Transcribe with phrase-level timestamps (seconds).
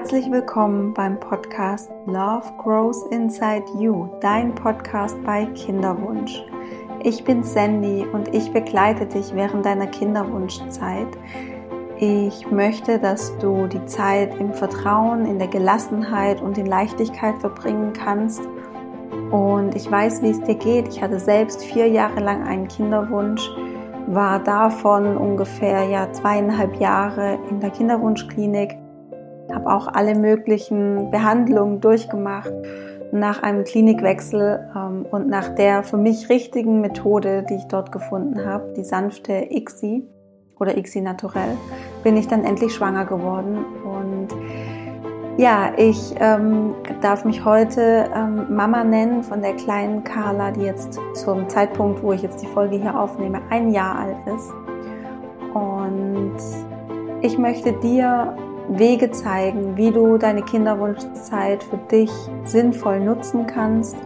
[0.00, 6.42] Herzlich willkommen beim Podcast Love Grows Inside You, dein Podcast bei Kinderwunsch.
[7.04, 11.06] Ich bin Sandy und ich begleite dich während deiner Kinderwunschzeit.
[11.98, 17.92] Ich möchte, dass du die Zeit im Vertrauen, in der Gelassenheit und in Leichtigkeit verbringen
[17.92, 18.40] kannst.
[19.30, 20.88] Und ich weiß, wie es dir geht.
[20.88, 23.46] Ich hatte selbst vier Jahre lang einen Kinderwunsch,
[24.06, 28.79] war davon ungefähr ja zweieinhalb Jahre in der Kinderwunschklinik
[29.60, 32.52] habe auch alle möglichen Behandlungen durchgemacht.
[33.12, 38.46] Nach einem Klinikwechsel ähm, und nach der für mich richtigen Methode, die ich dort gefunden
[38.46, 40.04] habe, die sanfte ICSI
[40.60, 41.56] oder ICSI Naturell,
[42.04, 43.64] bin ich dann endlich schwanger geworden.
[43.84, 44.28] Und
[45.36, 51.00] ja, ich ähm, darf mich heute ähm, Mama nennen von der kleinen Carla, die jetzt
[51.14, 54.52] zum Zeitpunkt, wo ich jetzt die Folge hier aufnehme, ein Jahr alt ist.
[55.52, 56.36] Und
[57.22, 58.36] ich möchte dir
[58.78, 62.10] Wege zeigen, wie du deine Kinderwunschzeit für dich
[62.44, 63.96] sinnvoll nutzen kannst,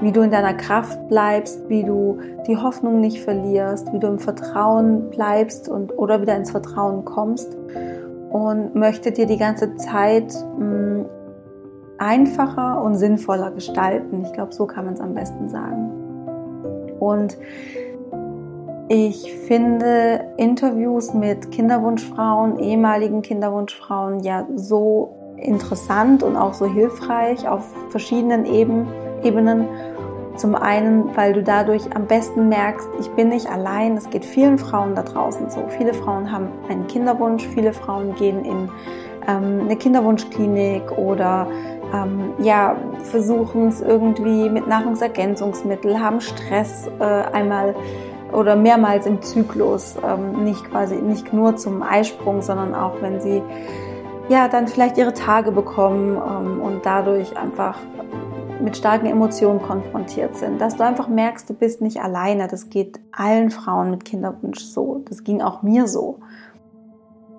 [0.00, 4.18] wie du in deiner Kraft bleibst, wie du die Hoffnung nicht verlierst, wie du im
[4.18, 7.56] Vertrauen bleibst und oder wieder ins Vertrauen kommst
[8.30, 11.06] und möchte dir die ganze Zeit mh, mm,
[11.98, 14.22] einfacher und sinnvoller gestalten.
[14.22, 15.90] Ich glaube, so kann man es am besten sagen.
[16.98, 17.36] Und
[18.92, 27.64] ich finde Interviews mit Kinderwunschfrauen, ehemaligen Kinderwunschfrauen ja so interessant und auch so hilfreich auf
[27.90, 29.68] verschiedenen Ebenen.
[30.34, 34.58] Zum einen, weil du dadurch am besten merkst, ich bin nicht allein, es geht vielen
[34.58, 35.62] Frauen da draußen so.
[35.68, 38.68] Viele Frauen haben einen Kinderwunsch, viele Frauen gehen in
[39.28, 41.46] ähm, eine Kinderwunschklinik oder
[41.94, 47.76] ähm, ja, versuchen es irgendwie mit Nahrungsergänzungsmitteln, haben Stress äh, einmal
[48.32, 53.42] oder mehrmals im Zyklus, ähm, nicht quasi nicht nur zum Eisprung, sondern auch wenn sie
[54.28, 57.76] ja dann vielleicht ihre Tage bekommen ähm, und dadurch einfach
[58.60, 62.46] mit starken Emotionen konfrontiert sind, dass du einfach merkst, du bist nicht alleine.
[62.46, 65.02] Das geht allen Frauen mit Kinderwunsch so.
[65.08, 66.20] Das ging auch mir so.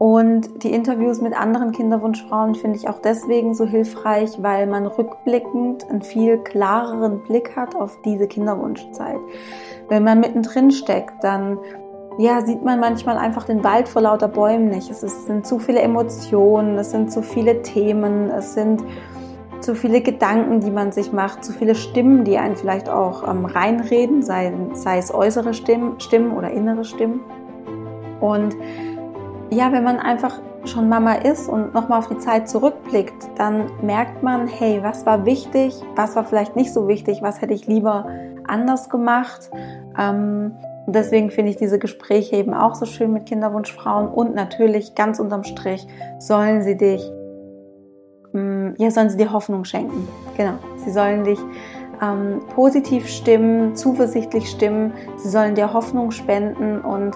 [0.02, 5.88] Und die Interviews mit anderen Kinderwunschfrauen finde ich auch deswegen so hilfreich, weil man rückblickend
[5.92, 9.20] einen viel klareren Blick hat auf diese Kinderwunschzeit.
[9.90, 11.60] Wenn man mittendrin steckt, dann
[12.18, 14.90] ja, sieht man manchmal einfach den Wald vor lauter Bäumen nicht.
[14.90, 18.84] Es, ist, es sind zu viele Emotionen, es sind zu viele Themen, es sind
[19.60, 23.46] zu viele Gedanken, die man sich macht, zu viele Stimmen, die einen vielleicht auch ähm,
[23.46, 27.20] reinreden, sei, sei es äußere Stimmen, Stimmen oder innere Stimmen.
[28.20, 28.56] Und
[29.52, 34.24] ja, wenn man einfach schon Mama ist und nochmal auf die Zeit zurückblickt, dann merkt
[34.24, 38.08] man, hey, was war wichtig, was war vielleicht nicht so wichtig, was hätte ich lieber
[38.48, 39.50] anders gemacht.
[40.00, 40.54] Ähm,
[40.88, 45.44] deswegen finde ich diese Gespräche eben auch so schön mit Kinderwunschfrauen und natürlich ganz unterm
[45.44, 45.86] Strich
[46.20, 47.04] sollen sie dich,
[48.32, 50.08] mm, ja, sollen sie dir Hoffnung schenken.
[50.38, 51.40] Genau, sie sollen dich
[52.02, 54.94] ähm, positiv stimmen, zuversichtlich stimmen.
[55.18, 57.16] Sie sollen dir Hoffnung spenden und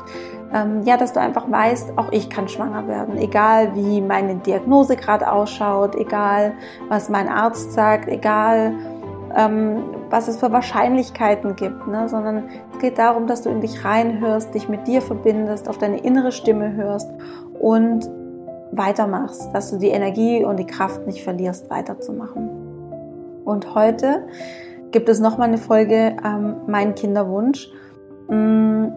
[0.56, 3.18] ähm, ja, dass du einfach weißt, auch ich kann schwanger werden.
[3.18, 6.54] Egal wie meine Diagnose gerade ausschaut, egal
[6.88, 8.74] was mein Arzt sagt, egal
[9.36, 12.08] ähm, was es für Wahrscheinlichkeiten gibt, ne?
[12.08, 16.00] sondern es geht darum, dass du in dich reinhörst, dich mit dir verbindest, auf deine
[16.00, 17.10] innere Stimme hörst
[17.60, 18.10] und
[18.72, 22.50] weitermachst, dass du die Energie und die Kraft nicht verlierst, weiterzumachen.
[23.44, 24.26] Und heute
[24.92, 27.70] gibt es nochmal eine Folge ähm, Mein Kinderwunsch.
[28.30, 28.88] Mm,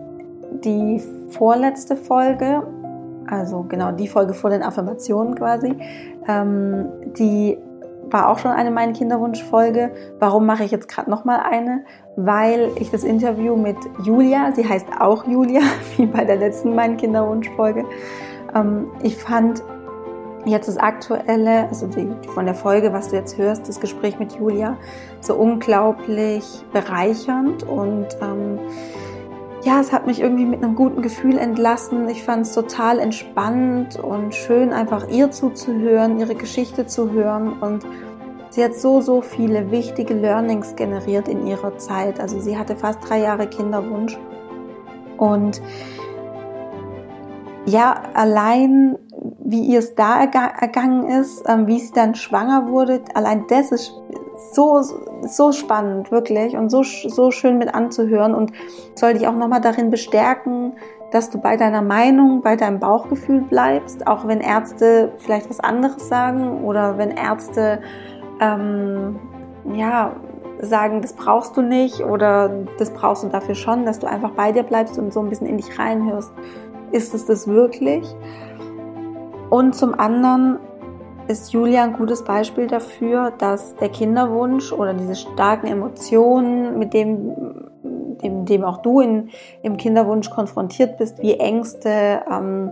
[0.65, 2.63] die vorletzte Folge,
[3.27, 5.75] also genau die Folge vor den Affirmationen quasi,
[6.27, 7.59] ähm, die
[8.11, 9.91] war auch schon eine Mein Kinderwunsch-Folge.
[10.19, 11.85] Warum mache ich jetzt gerade nochmal eine?
[12.17, 15.61] Weil ich das Interview mit Julia, sie heißt auch Julia,
[15.97, 17.85] wie bei der letzten Mein Kinderwunsch-Folge,
[18.55, 19.63] ähm, ich fand
[20.45, 24.33] jetzt das aktuelle, also die, von der Folge, was du jetzt hörst, das Gespräch mit
[24.33, 24.77] Julia,
[25.21, 28.59] so unglaublich bereichernd und ähm,
[29.65, 32.09] ja, es hat mich irgendwie mit einem guten Gefühl entlassen.
[32.09, 37.85] Ich fand es total entspannend und schön, einfach ihr zuzuhören, ihre Geschichte zu hören und
[38.51, 42.21] sie hat so, so viele wichtige Learnings generiert in ihrer Zeit.
[42.21, 44.17] Also sie hatte fast drei Jahre Kinderwunsch
[45.17, 45.61] und
[47.69, 48.99] ja, allein
[49.41, 53.93] wie ihr es da ergangen ist, ähm, wie sie dann schwanger wurde, allein das ist
[54.53, 54.83] so,
[55.23, 58.53] so spannend, wirklich, und so, so schön mit anzuhören und
[58.95, 60.75] soll dich auch nochmal darin bestärken,
[61.11, 66.09] dass du bei deiner Meinung, bei deinem Bauchgefühl bleibst, auch wenn Ärzte vielleicht was anderes
[66.09, 67.81] sagen oder wenn Ärzte,
[68.41, 69.19] ähm,
[69.75, 70.13] ja,
[70.61, 74.53] sagen, das brauchst du nicht oder das brauchst du dafür schon, dass du einfach bei
[74.53, 76.33] dir bleibst und so ein bisschen in dich reinhörst.
[76.93, 78.05] Ist es das wirklich?
[79.51, 80.59] Und zum anderen
[81.29, 87.35] ist Julia ein gutes Beispiel dafür, dass der Kinderwunsch oder diese starken Emotionen, mit dem,
[88.23, 89.29] dem, dem auch du in,
[89.63, 92.71] im Kinderwunsch konfrontiert bist, wie Ängste, ähm,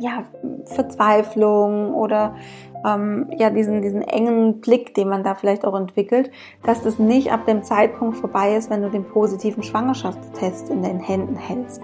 [0.00, 0.24] ja,
[0.64, 2.34] Verzweiflung oder
[2.84, 6.30] ähm, ja, diesen, diesen engen Blick, den man da vielleicht auch entwickelt,
[6.62, 11.00] dass das nicht ab dem Zeitpunkt vorbei ist, wenn du den positiven Schwangerschaftstest in den
[11.00, 11.82] Händen hältst.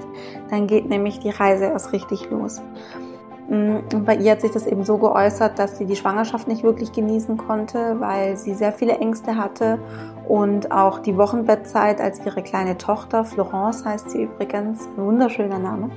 [0.51, 2.61] Dann geht nämlich die Reise erst richtig los.
[3.49, 6.63] Mm, und bei ihr hat sich das eben so geäußert, dass sie die Schwangerschaft nicht
[6.63, 9.79] wirklich genießen konnte, weil sie sehr viele Ängste hatte
[10.29, 15.91] und auch die Wochenbettzeit, als ihre kleine Tochter, Florence heißt sie übrigens, ein wunderschöner Name,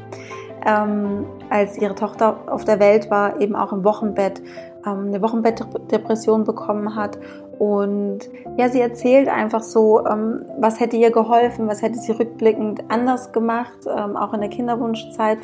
[0.66, 4.42] ähm, als ihre Tochter auf der Welt war, eben auch im Wochenbett
[4.86, 7.18] ähm, eine Wochenbettdepression bekommen hat.
[7.60, 8.20] Und
[8.58, 13.32] ja, sie erzählt einfach so, ähm, was hätte ihr geholfen, was hätte sie rückblickend anders
[13.32, 15.40] gemacht, ähm, auch in der Kinderwunschzeit.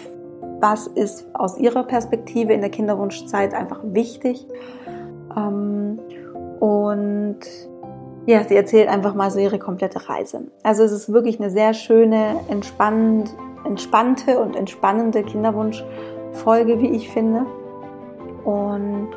[0.61, 4.45] Was ist aus ihrer Perspektive in der Kinderwunschzeit einfach wichtig?
[5.37, 5.99] Ähm,
[6.59, 7.39] und
[8.25, 10.41] ja, sie erzählt einfach mal so ihre komplette Reise.
[10.63, 13.33] Also es ist wirklich eine sehr schöne, entspannend,
[13.65, 17.45] entspannte und entspannende Kinderwunschfolge, wie ich finde.
[18.43, 19.09] Und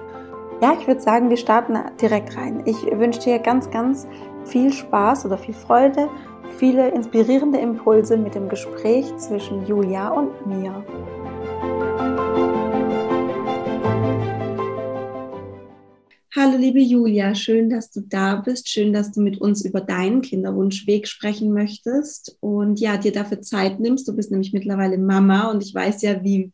[0.62, 2.62] ja, ich würde sagen, wir starten direkt rein.
[2.66, 4.06] Ich wünsche dir ganz, ganz
[4.44, 6.08] viel Spaß oder viel Freude,
[6.56, 10.84] viele inspirierende Impulse mit dem Gespräch zwischen Julia und mir.
[16.36, 18.68] Hallo liebe Julia, schön, dass du da bist.
[18.68, 23.80] Schön, dass du mit uns über deinen Kinderwunschweg sprechen möchtest und ja, dir dafür Zeit
[23.80, 24.06] nimmst.
[24.06, 26.52] Du bist nämlich mittlerweile Mama und ich weiß ja, wie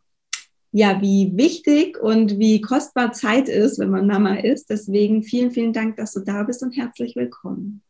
[0.73, 4.69] ja, wie wichtig und wie kostbar Zeit ist, wenn man Mama ist.
[4.71, 7.83] Deswegen vielen, vielen Dank, dass du da bist und herzlich willkommen.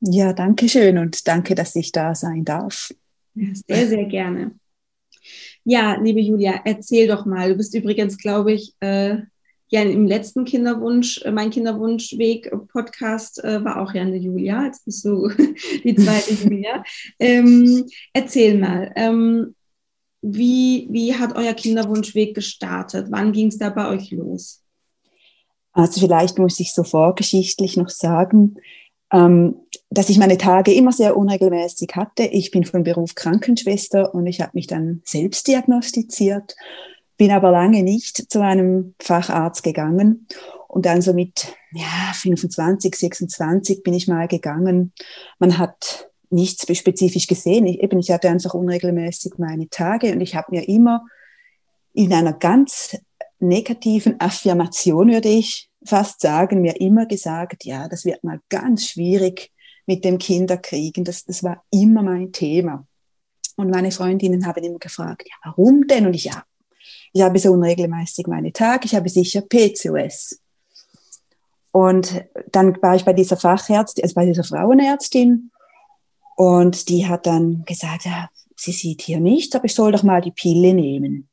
[0.00, 2.92] Ja, danke schön und danke, dass ich da sein darf.
[3.34, 4.52] Ja, sehr, sehr gerne.
[5.64, 7.50] Ja, liebe Julia, erzähl doch mal.
[7.50, 9.16] Du bist übrigens, glaube ich, äh,
[9.68, 14.66] ja im letzten Kinderwunsch, äh, mein Kinderwunschweg-Podcast äh, war auch ja eine Julia.
[14.66, 15.28] Jetzt bist du
[15.84, 16.84] die zweite Julia.
[17.18, 18.92] Ähm, erzähl mal.
[18.94, 19.55] Ähm,
[20.28, 23.06] wie, wie hat euer Kinderwunschweg gestartet?
[23.10, 24.62] Wann ging es da bei euch los?
[25.72, 28.56] Also vielleicht muss ich so vorgeschichtlich noch sagen,
[29.12, 29.56] ähm,
[29.90, 32.24] dass ich meine Tage immer sehr unregelmäßig hatte.
[32.24, 36.56] Ich bin von Beruf Krankenschwester und ich habe mich dann selbst diagnostiziert,
[37.16, 40.26] bin aber lange nicht zu einem Facharzt gegangen.
[40.66, 44.92] Und dann so mit ja, 25, 26 bin ich mal gegangen.
[45.38, 47.66] Man hat nichts spezifisch gesehen.
[47.66, 51.04] Ich, eben, ich hatte einfach unregelmäßig meine Tage und ich habe mir immer
[51.92, 52.96] in einer ganz
[53.38, 59.52] negativen Affirmation, würde ich fast sagen, mir immer gesagt, ja, das wird mal ganz schwierig
[59.86, 61.04] mit dem Kinderkriegen.
[61.04, 62.86] Das, das war immer mein Thema.
[63.56, 66.06] Und meine Freundinnen haben immer gefragt, ja, warum denn?
[66.06, 66.44] Und ich, ja,
[67.12, 70.40] ich habe so unregelmäßig meine Tage, ich habe sicher PCOS.
[71.72, 75.50] Und dann war ich bei dieser Fachärztin, also bei dieser Frauenärztin
[76.36, 80.20] und die hat dann gesagt, ja, sie sieht hier nichts, aber ich soll doch mal
[80.20, 81.28] die Pille nehmen.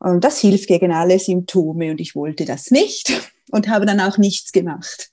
[0.00, 3.12] Und das hilft gegen alle Symptome und ich wollte das nicht
[3.52, 5.12] und habe dann auch nichts gemacht.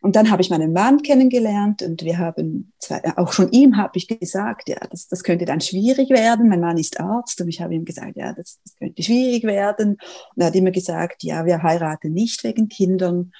[0.00, 2.72] Und dann habe ich meinen Mann kennengelernt und wir haben,
[3.16, 6.48] auch schon ihm habe ich gesagt, ja, das, das könnte dann schwierig werden.
[6.48, 9.98] Mein Mann ist Arzt und ich habe ihm gesagt, ja, das, das könnte schwierig werden.
[10.34, 13.32] Und er hat immer gesagt, ja, wir heiraten nicht wegen Kindern.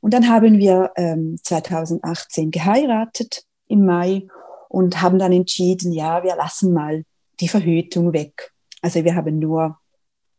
[0.00, 4.26] Und dann haben wir ähm, 2018 geheiratet im Mai
[4.74, 7.04] und haben dann entschieden, ja, wir lassen mal
[7.38, 8.52] die Verhütung weg.
[8.82, 9.78] Also wir haben nur,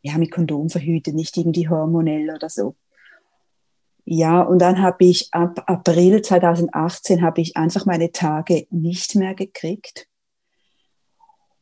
[0.01, 2.75] ja, mit Kondom verhütet, nicht irgendwie hormonell oder so.
[4.03, 9.35] Ja, und dann habe ich ab April 2018 habe ich einfach meine Tage nicht mehr
[9.35, 10.09] gekriegt.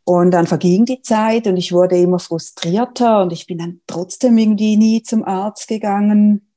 [0.04, 4.36] Und dann verging die Zeit und ich wurde immer frustrierter und ich bin dann trotzdem
[4.36, 6.52] irgendwie nie zum Arzt gegangen.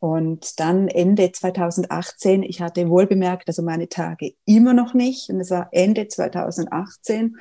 [0.00, 5.28] Und dann Ende 2018, ich hatte wohl bemerkt, also meine Tage immer noch nicht.
[5.28, 7.36] Und es war Ende 2018,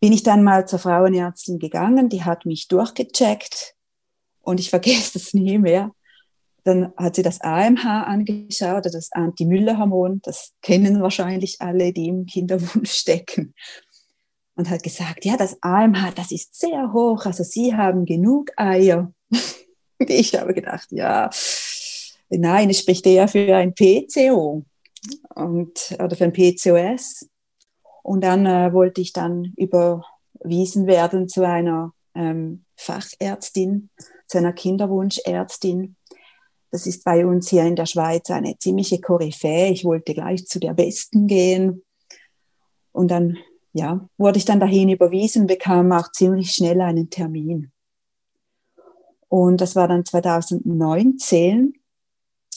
[0.00, 3.74] bin ich dann mal zur Frauenärztin gegangen, die hat mich durchgecheckt
[4.40, 5.90] und ich vergesse es nie mehr.
[6.64, 12.90] Dann hat sie das AMH angeschaut, das Anti-Müller-Hormon, das kennen wahrscheinlich alle, die im Kinderwunsch
[12.90, 13.54] stecken.
[14.54, 19.12] Und hat gesagt, ja, das AMH, das ist sehr hoch, also Sie haben genug Eier.
[20.08, 21.30] ich habe gedacht, ja,
[22.28, 24.64] nein, es spricht eher für ein PCO
[25.34, 27.28] und, oder für ein PCOS.
[28.02, 33.90] Und dann äh, wollte ich dann überwiesen werden zu einer ähm, Fachärztin,
[34.26, 35.96] zu einer Kinderwunschärztin.
[36.70, 39.70] Das ist bei uns hier in der Schweiz eine ziemliche Koryphäe.
[39.70, 41.84] Ich wollte gleich zu der Besten gehen.
[42.92, 43.38] Und dann,
[43.72, 47.72] ja, wurde ich dann dahin überwiesen, bekam auch ziemlich schnell einen Termin.
[49.28, 51.74] Und das war dann 2019.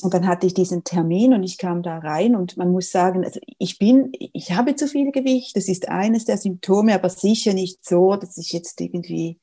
[0.01, 3.24] Und dann hatte ich diesen Termin und ich kam da rein und man muss sagen,
[3.24, 5.56] also ich bin, ich habe zu viel Gewicht.
[5.56, 9.40] Das ist eines der Symptome, aber sicher nicht so, dass ich jetzt irgendwie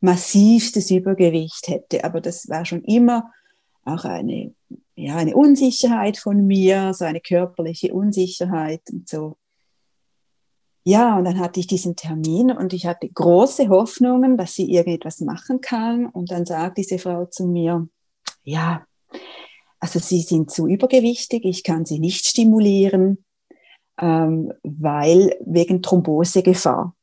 [0.00, 2.04] massivstes Übergewicht hätte.
[2.04, 3.32] Aber das war schon immer
[3.84, 4.54] auch eine,
[4.94, 9.36] ja, eine Unsicherheit von mir, so eine körperliche Unsicherheit und so.
[10.84, 15.20] Ja, und dann hatte ich diesen Termin und ich hatte große Hoffnungen, dass sie irgendetwas
[15.20, 16.06] machen kann.
[16.06, 17.88] Und dann sagt diese Frau zu mir,
[18.42, 18.84] ja,
[19.78, 23.24] also Sie sind zu übergewichtig, ich kann Sie nicht stimulieren,
[24.00, 26.94] ähm, weil wegen Thrombosegefahr.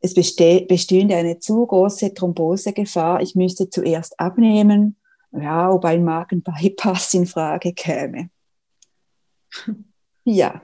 [0.00, 3.20] Es bestünde eine zu große Thrombosegefahr.
[3.20, 4.96] Ich müsste zuerst abnehmen,
[5.32, 8.30] ja, ob ein Magenbypass in Frage käme.
[10.28, 10.60] Ja,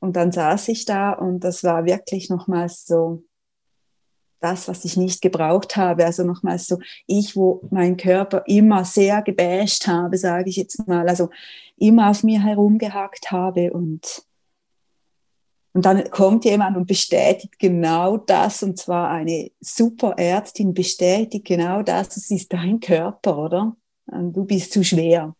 [0.00, 3.24] und dann saß ich da und das war wirklich nochmals so
[4.40, 6.04] das, was ich nicht gebraucht habe.
[6.04, 11.08] Also nochmals so, ich, wo mein Körper immer sehr gebasht habe, sage ich jetzt mal,
[11.08, 11.30] also
[11.76, 14.24] immer auf mir herumgehackt habe und
[15.74, 21.82] und dann kommt jemand und bestätigt genau das, und zwar eine super Ärztin bestätigt genau
[21.82, 23.76] das, es ist dein Körper, oder?
[24.06, 25.36] Und du bist zu schwer.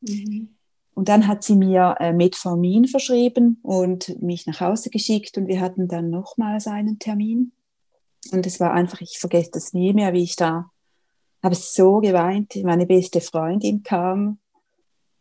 [0.00, 0.59] Mhm.
[1.00, 5.58] Und dann hat sie mir äh, Metformin verschrieben und mich nach Hause geschickt und wir
[5.58, 7.52] hatten dann nochmals einen Termin.
[8.32, 10.70] Und es war einfach, ich vergesse das nie mehr, wie ich da
[11.42, 12.54] habe so geweint.
[12.64, 14.40] Meine beste Freundin kam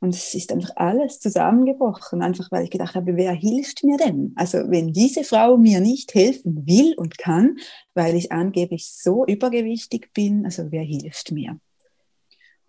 [0.01, 4.33] und es ist einfach alles zusammengebrochen, einfach weil ich gedacht habe, wer hilft mir denn?
[4.35, 7.55] Also wenn diese Frau mir nicht helfen will und kann,
[7.93, 11.57] weil ich angeblich so übergewichtig bin, also wer hilft mir?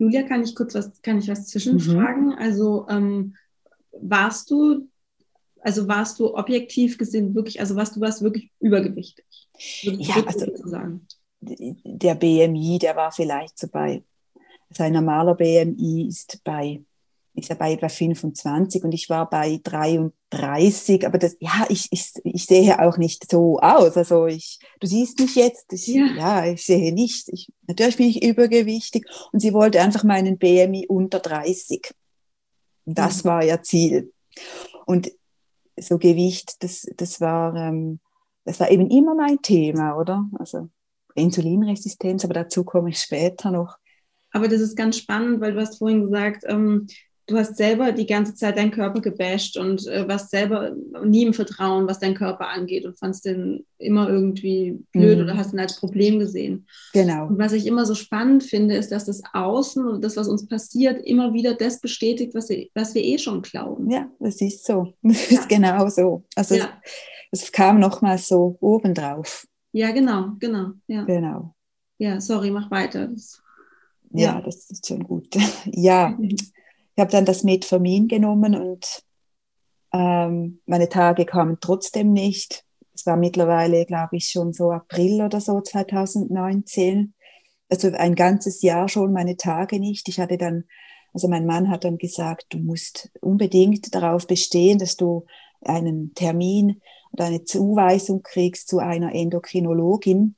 [0.01, 2.29] Julia, kann ich kurz was, kann ich was zwischenfragen?
[2.29, 2.35] Mhm.
[2.39, 3.35] Also ähm,
[3.91, 4.89] warst du,
[5.61, 9.47] also warst du objektiv gesehen wirklich, also warst du warst wirklich übergewichtig?
[9.83, 11.05] Ja, also sozusagen.
[11.39, 14.03] der BMI, der war vielleicht so bei,
[14.69, 16.81] also ein normaler BMI ist bei
[17.33, 22.11] ist ja bei etwa 25 und ich war bei 33, aber das, ja, ich, ich,
[22.23, 23.95] ich sehe auch nicht so aus.
[23.95, 26.05] Also ich, du siehst mich jetzt, ich, ja.
[26.17, 26.45] ja.
[26.45, 27.29] ich sehe nicht.
[27.29, 31.93] Ich, natürlich bin ich übergewichtig und sie wollte einfach meinen BMI unter 30.
[32.85, 33.29] Das mhm.
[33.29, 34.11] war ihr Ziel.
[34.85, 35.11] Und
[35.77, 37.99] so Gewicht, das, das war, ähm,
[38.43, 40.29] das war eben immer mein Thema, oder?
[40.37, 40.69] Also
[41.15, 43.77] Insulinresistenz, aber dazu komme ich später noch.
[44.31, 46.87] Aber das ist ganz spannend, weil du hast vorhin gesagt, ähm,
[47.27, 51.33] du hast selber die ganze Zeit deinen Körper gebasht und äh, warst selber nie im
[51.33, 55.23] Vertrauen, was dein Körper angeht und fandst den immer irgendwie blöd mhm.
[55.23, 56.67] oder hast ihn als Problem gesehen.
[56.93, 57.27] Genau.
[57.27, 60.47] Und was ich immer so spannend finde, ist, dass das Außen und das, was uns
[60.47, 63.89] passiert, immer wieder das bestätigt, was wir, was wir eh schon glauben.
[63.89, 64.93] Ja, das ist so.
[65.03, 65.39] Das ja.
[65.39, 66.23] ist genau so.
[66.35, 66.69] Also ja.
[67.31, 69.45] es, es kam nochmal so obendrauf.
[69.73, 70.71] Ja, genau, genau.
[70.87, 71.03] Ja.
[71.03, 71.53] Genau.
[71.97, 73.07] Ja, sorry, mach weiter.
[73.07, 73.41] Das,
[74.11, 74.35] ja.
[74.35, 75.27] ja, das ist schon gut.
[75.65, 76.17] ja.
[76.95, 79.03] Ich habe dann das Metformin genommen und
[79.93, 82.65] ähm, meine Tage kamen trotzdem nicht.
[82.93, 87.13] Es war mittlerweile, glaube ich, schon so April oder so 2019.
[87.69, 90.07] Also ein ganzes Jahr schon meine Tage nicht.
[90.09, 90.65] Ich hatte dann,
[91.13, 95.25] also mein Mann hat dann gesagt, du musst unbedingt darauf bestehen, dass du
[95.61, 96.81] einen Termin
[97.11, 100.35] oder eine Zuweisung kriegst zu einer Endokrinologin,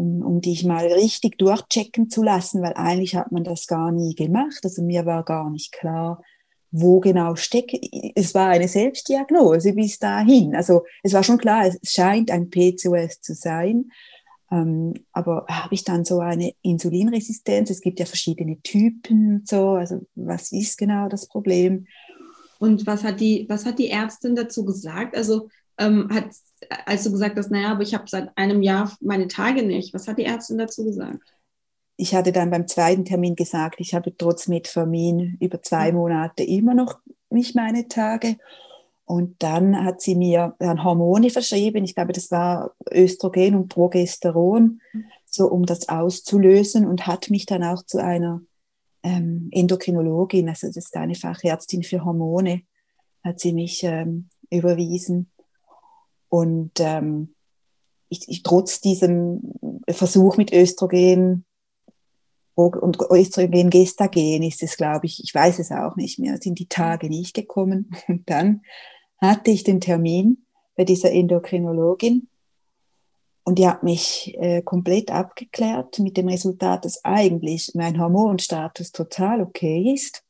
[0.00, 4.14] um, um dich mal richtig durchchecken zu lassen, weil eigentlich hat man das gar nie
[4.14, 4.60] gemacht.
[4.64, 6.22] Also mir war gar nicht klar,
[6.70, 7.78] wo genau stecke.
[8.14, 10.56] Es war eine Selbstdiagnose bis dahin.
[10.56, 13.90] Also es war schon klar, es scheint ein PCOS zu sein.
[14.50, 17.68] Ähm, aber habe ich dann so eine Insulinresistenz?
[17.68, 19.72] Es gibt ja verschiedene Typen so.
[19.72, 21.86] Also was ist genau das Problem?
[22.58, 25.14] Und was hat die, was hat die Ärztin dazu gesagt?
[25.14, 26.30] Also ähm, hat,
[26.86, 29.92] als du gesagt hast, naja, aber ich habe seit einem Jahr meine Tage nicht.
[29.92, 31.20] Was hat die Ärztin dazu gesagt?
[31.96, 36.74] Ich hatte dann beim zweiten Termin gesagt, ich habe trotz Metformin über zwei Monate immer
[36.74, 36.98] noch
[37.28, 38.36] nicht meine Tage.
[39.04, 41.84] Und dann hat sie mir dann Hormone verschrieben.
[41.84, 44.80] Ich glaube, das war Östrogen und Progesteron,
[45.26, 48.40] so um das auszulösen und hat mich dann auch zu einer
[49.02, 52.62] ähm, Endokrinologin, also das ist eine Fachärztin für Hormone,
[53.24, 55.30] hat sie mich ähm, überwiesen.
[56.30, 57.34] Und ähm,
[58.08, 59.52] ich, ich, trotz diesem
[59.88, 61.44] Versuch mit Östrogen
[62.54, 67.08] und Östrogen-Gestagen ist es, glaube ich, ich weiß es auch nicht mehr, sind die Tage
[67.08, 67.90] nicht gekommen.
[68.08, 68.62] Und dann
[69.18, 70.44] hatte ich den Termin
[70.76, 72.28] bei dieser Endokrinologin
[73.44, 79.42] und die hat mich äh, komplett abgeklärt mit dem Resultat, dass eigentlich mein Hormonstatus total
[79.42, 80.22] okay ist.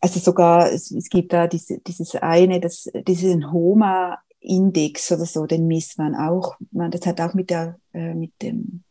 [0.00, 5.46] Also sogar, es, es gibt da diese, dieses eine, das, diesen Homa Index oder so,
[5.46, 6.56] den misst man auch.
[6.70, 8.84] Man, das hat auch mit, der, äh, mit dem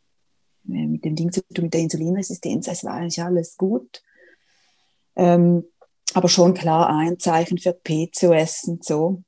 [0.68, 2.68] äh, mit dem Ding zu tun, mit der Insulinresistenz.
[2.68, 4.02] Es war eigentlich alles gut.
[5.16, 5.66] Ähm,
[6.14, 9.24] aber schon klar ein Zeichen für PCOS und so.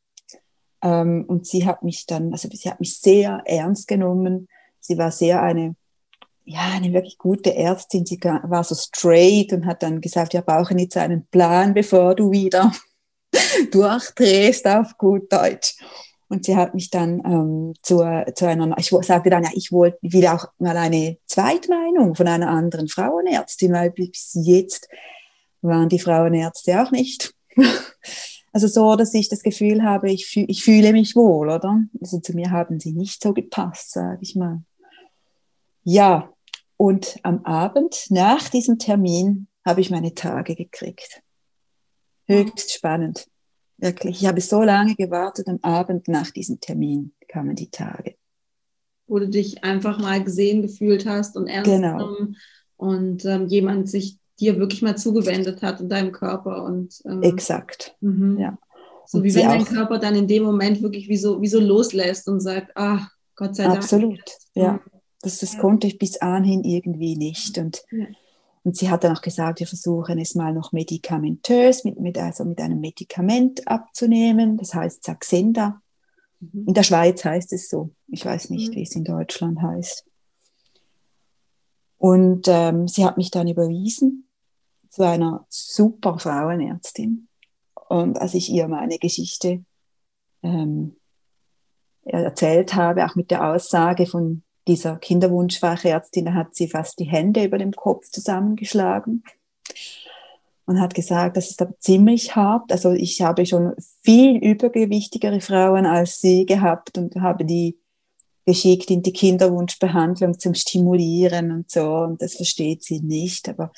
[0.82, 4.48] Ähm, und sie hat mich dann, also sie hat mich sehr ernst genommen.
[4.80, 5.76] Sie war sehr eine,
[6.44, 8.06] ja, eine wirklich gute Ärztin.
[8.06, 12.32] Sie war so straight und hat dann gesagt, wir brauchen jetzt einen Plan, bevor du
[12.32, 12.72] wieder
[13.72, 15.76] durchdrehst auf gut Deutsch.
[16.28, 17.98] Und sie hat mich dann ähm, zu,
[18.36, 22.50] zu einer, ich sagte dann, ja, ich wollte, will auch mal eine Zweitmeinung von einer
[22.50, 24.90] anderen Frauenärztin, weil bis jetzt
[25.62, 27.34] waren die Frauenärzte auch nicht.
[28.56, 31.82] Also so, dass ich das Gefühl habe, ich, fühl, ich fühle mich wohl, oder?
[32.00, 34.64] Also zu mir haben sie nicht so gepasst, sage ich mal.
[35.84, 36.32] Ja,
[36.78, 41.22] und am Abend nach diesem Termin habe ich meine Tage gekriegt.
[42.28, 43.28] Höchst spannend.
[43.86, 44.22] Wirklich.
[44.22, 48.16] Ich habe so lange gewartet, am Abend nach diesem Termin kamen die Tage.
[49.08, 51.98] Wo du dich einfach mal gesehen gefühlt hast und ernst genau.
[51.98, 52.38] genommen
[52.78, 56.64] und ähm, jemand sich dir wirklich mal zugewendet hat in deinem Körper.
[56.64, 58.38] Und, ähm, Exakt, mhm.
[58.40, 58.58] ja.
[59.06, 61.60] So und wie wenn dein Körper dann in dem Moment wirklich wie so, wie so
[61.60, 63.78] loslässt und sagt, ah, Gott sei Dank.
[63.78, 64.24] Absolut,
[64.56, 64.74] ja.
[64.74, 64.80] Mhm.
[65.22, 65.60] Das, das ja.
[65.60, 67.58] konnte ich bis anhin irgendwie nicht.
[67.58, 68.06] Und, ja.
[68.66, 72.44] Und sie hat dann auch gesagt, wir versuchen es mal noch medikamentös, mit, mit, also
[72.44, 74.58] mit einem Medikament abzunehmen.
[74.58, 75.84] Das heißt Saxenda.
[76.40, 76.70] Mhm.
[76.70, 77.92] In der Schweiz heißt es so.
[78.08, 78.76] Ich weiß nicht, mhm.
[78.76, 80.04] wie es in Deutschland heißt.
[82.00, 84.28] Und ähm, sie hat mich dann überwiesen
[84.90, 87.28] zu einer super Frauenärztin.
[87.88, 89.64] Und als ich ihr meine Geschichte
[90.42, 90.96] ähm,
[92.04, 97.58] erzählt habe, auch mit der Aussage von dieser Kinderwunschfachärztin, hat sie fast die Hände über
[97.58, 99.24] dem Kopf zusammengeschlagen
[100.66, 102.72] und hat gesagt, das ist aber ziemlich hart.
[102.72, 107.78] Also ich habe schon viel übergewichtigere Frauen als sie gehabt und habe die
[108.46, 111.84] geschickt in die Kinderwunschbehandlung zum Stimulieren und so.
[111.84, 113.50] Und das versteht sie nicht.
[113.50, 113.72] Aber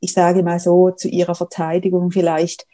[0.00, 2.66] ich sage mal so zu ihrer Verteidigung vielleicht,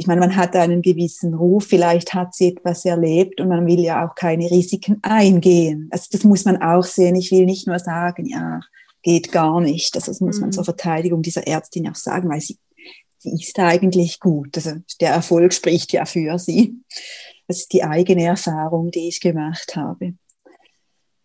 [0.00, 3.80] ich meine, man hat einen gewissen Ruf, vielleicht hat sie etwas erlebt und man will
[3.80, 5.90] ja auch keine Risiken eingehen.
[5.92, 7.16] Also das muss man auch sehen.
[7.16, 8.60] Ich will nicht nur sagen, ja,
[9.02, 9.94] geht gar nicht.
[9.96, 10.40] Also das muss mhm.
[10.40, 12.56] man zur Verteidigung dieser Ärztin auch sagen, weil sie,
[13.18, 14.56] sie ist eigentlich gut.
[14.56, 16.76] Also der Erfolg spricht ja für sie.
[17.46, 20.14] Das ist die eigene Erfahrung, die ich gemacht habe.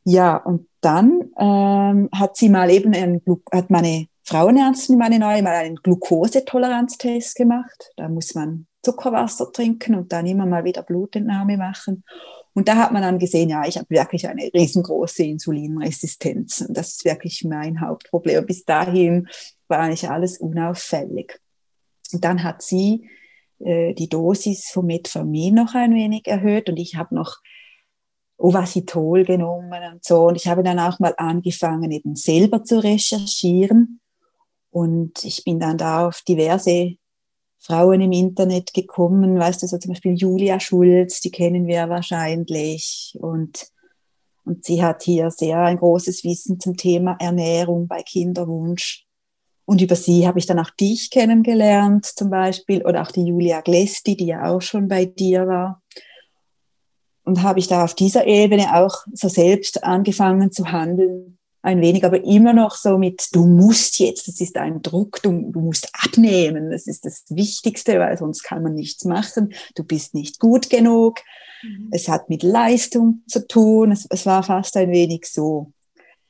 [0.03, 3.21] Ja, und dann ähm, hat sie mal eben einen,
[3.53, 7.91] hat meine Frauenärztin, meine neue, mal einen Glukosetoleranztest gemacht.
[7.95, 12.03] Da muss man Zuckerwasser trinken und dann immer mal wieder Blutentnahme machen.
[12.53, 16.61] Und da hat man dann gesehen, ja, ich habe wirklich eine riesengroße Insulinresistenz.
[16.61, 18.47] Und das ist wirklich mein Hauptproblem.
[18.47, 19.27] Bis dahin
[19.67, 21.39] war eigentlich alles unauffällig.
[22.11, 23.07] Und dann hat sie
[23.59, 27.37] äh, die Dosis von Metformin noch ein wenig erhöht und ich habe noch
[28.37, 30.27] Ovasitol genommen und so.
[30.27, 33.99] Und ich habe dann auch mal angefangen, eben selber zu recherchieren
[34.75, 36.97] und ich bin dann da auf diverse
[37.59, 43.17] Frauen im Internet gekommen, weißt du, so zum Beispiel Julia Schulz, die kennen wir wahrscheinlich.
[43.21, 43.67] Und,
[44.43, 49.05] und sie hat hier sehr ein großes Wissen zum Thema Ernährung bei Kinderwunsch.
[49.63, 53.61] Und über sie habe ich dann auch dich kennengelernt, zum Beispiel, oder auch die Julia
[53.61, 55.81] Glesti, die ja auch schon bei dir war.
[57.23, 61.34] Und habe ich da auf dieser Ebene auch so selbst angefangen zu handeln
[61.65, 65.51] ein wenig, aber immer noch so mit, du musst jetzt, das ist ein Druck, du,
[65.51, 70.13] du musst abnehmen, das ist das Wichtigste, weil sonst kann man nichts machen, du bist
[70.13, 71.19] nicht gut genug.
[71.63, 71.89] Mhm.
[71.91, 75.71] Es hat mit Leistung zu tun, es, es war fast ein wenig so.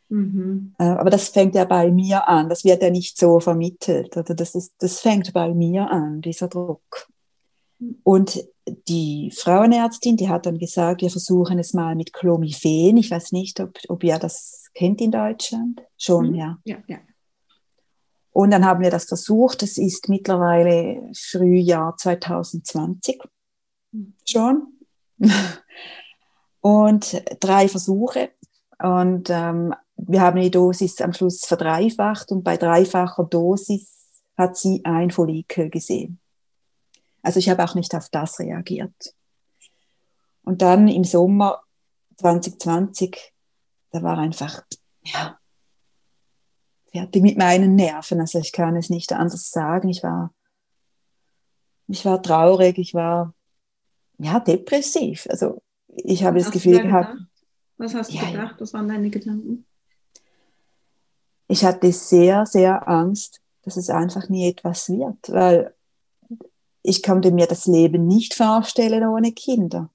[0.08, 0.74] Mhm.
[0.80, 4.36] Äh, aber das fängt ja bei mir an, das wird ja nicht so vermittelt, oder
[4.36, 7.10] das, ist, das fängt bei mir an, dieser Druck.
[8.04, 8.41] Und
[8.88, 12.95] die Frauenärztin, die hat dann gesagt, wir versuchen es mal mit Clomiphen.
[12.95, 15.82] Ich weiß nicht, ob, ob ihr das kennt in Deutschland.
[15.98, 16.36] Schon, mhm.
[16.36, 16.60] ja.
[16.66, 16.78] ja.
[16.88, 17.00] Ja,
[18.32, 19.64] Und dann haben wir das versucht.
[19.64, 23.20] Es ist mittlerweile Frühjahr 2020
[23.92, 24.14] mhm.
[24.26, 24.68] schon.
[26.62, 28.32] Und drei Versuche.
[28.80, 34.84] Und ähm, wir haben die Dosis am Schluss verdreifacht und bei dreifacher Dosis hat sie
[34.84, 36.20] ein Follikel gesehen.
[37.22, 39.16] Also ich habe auch nicht auf das reagiert.
[40.44, 41.62] Und dann im Sommer
[42.18, 43.34] 2020,
[43.96, 44.62] da war einfach,
[45.04, 45.40] ja,
[46.92, 48.20] fertig mit meinen Nerven.
[48.20, 49.88] Also ich kann es nicht anders sagen.
[49.88, 50.34] Ich war,
[51.88, 53.34] ich war traurig, ich war,
[54.18, 55.28] ja, depressiv.
[55.30, 57.16] Also ich habe das Gefühl gehabt.
[57.78, 58.56] Was hast du ja, gedacht?
[58.60, 59.66] Was waren deine Gedanken?
[61.48, 65.74] Ich hatte sehr, sehr Angst, dass es einfach nie etwas wird, weil
[66.82, 69.90] ich konnte mir das Leben nicht vorstellen ohne Kinder.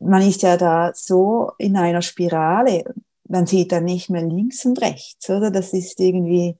[0.00, 2.84] Man ist ja da so in einer Spirale.
[3.28, 5.50] man sieht dann nicht mehr links und rechts, oder?
[5.50, 6.56] Das ist irgendwie,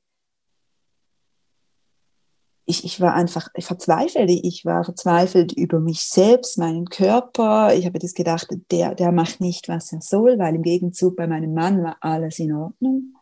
[2.71, 4.31] ich, ich war einfach verzweifelt.
[4.31, 7.75] Ich war verzweifelt über mich selbst, meinen Körper.
[7.75, 11.27] Ich habe das gedacht, der, der macht nicht, was er soll, weil im Gegenzug bei
[11.27, 13.15] meinem Mann war alles in Ordnung.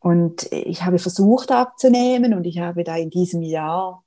[0.00, 4.02] Und ich habe versucht abzunehmen und ich habe da in diesem Jahr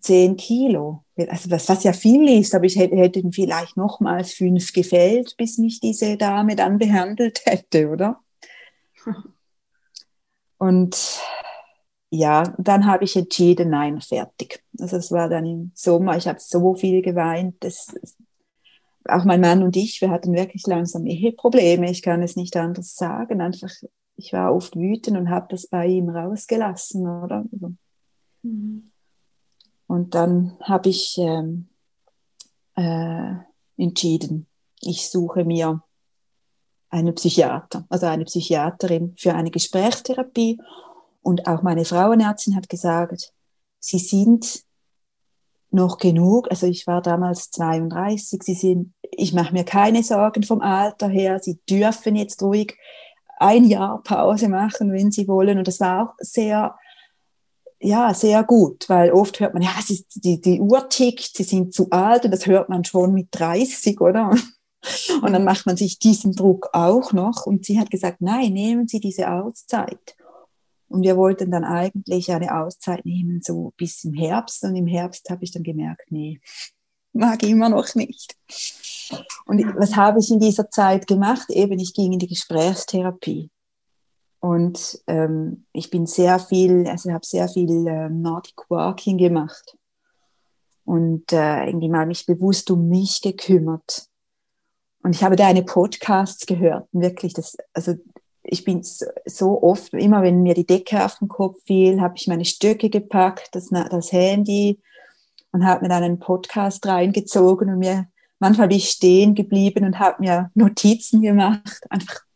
[0.00, 4.72] 10 Kilo, also was, was ja viel ist, aber ich hätte, hätte vielleicht nochmals fünf
[4.72, 8.20] gefällt, bis mich diese Dame dann behandelt hätte, oder?
[10.58, 11.20] Und
[12.10, 14.62] ja, dann habe ich entschieden, nein, fertig.
[14.78, 17.94] Also es war dann im Sommer, ich habe so viel geweint, das,
[19.08, 22.94] auch mein Mann und ich, wir hatten wirklich langsam Eheprobleme, ich kann es nicht anders
[22.94, 23.70] sagen, einfach,
[24.16, 27.44] ich war oft wütend und habe das bei ihm rausgelassen, oder?
[27.52, 27.74] Also,
[28.42, 28.92] mhm.
[29.86, 31.68] Und dann habe ich ähm,
[32.76, 33.34] äh,
[33.76, 34.46] entschieden,
[34.80, 35.82] ich suche mir
[36.90, 40.58] einen Psychiater, also eine Psychiaterin für eine Gesprächstherapie
[41.22, 43.32] und auch meine Frauenärztin hat gesagt,
[43.80, 44.62] sie sind
[45.70, 50.60] noch genug, also ich war damals 32, sie sind, ich mache mir keine Sorgen vom
[50.60, 52.76] Alter her, sie dürfen jetzt ruhig
[53.38, 55.58] ein Jahr Pause machen, wenn sie wollen.
[55.58, 56.76] Und das war auch sehr,
[57.86, 61.72] ja, sehr gut, weil oft hört man, ja, ist, die, die Uhr tickt, sie sind
[61.72, 64.34] zu alt und das hört man schon mit 30, oder?
[65.22, 67.44] Und dann macht man sich diesen Druck auch noch.
[67.44, 70.14] Und sie hat gesagt, nein, nehmen Sie diese Auszeit.
[70.88, 74.62] Und wir wollten dann eigentlich eine Auszeit nehmen, so bis im Herbst.
[74.62, 76.38] Und im Herbst habe ich dann gemerkt, nee,
[77.12, 78.36] mag ich immer noch nicht.
[79.46, 81.50] Und was habe ich in dieser Zeit gemacht?
[81.50, 83.50] Eben, ich ging in die Gesprächstherapie.
[84.46, 89.76] Und ähm, ich bin sehr viel, also habe sehr viel äh, Nordic Walking gemacht.
[90.84, 94.06] Und äh, irgendwie mal mich bewusst um mich gekümmert.
[95.02, 96.86] Und ich habe deine Podcasts gehört.
[96.92, 97.94] Wirklich, das, also
[98.44, 102.28] ich bin so oft, immer wenn mir die Decke auf den Kopf fiel, habe ich
[102.28, 104.80] meine Stöcke gepackt, das, das Handy
[105.50, 108.06] und habe mir dann einen Podcast reingezogen und mir
[108.38, 112.26] manchmal bin ich stehen geblieben und habe mir Notizen gemacht, einfach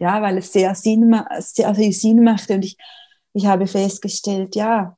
[0.00, 2.76] ja, weil es sehr Sinn, sehr viel Sinn machte und ich,
[3.34, 4.96] ich habe festgestellt, ja,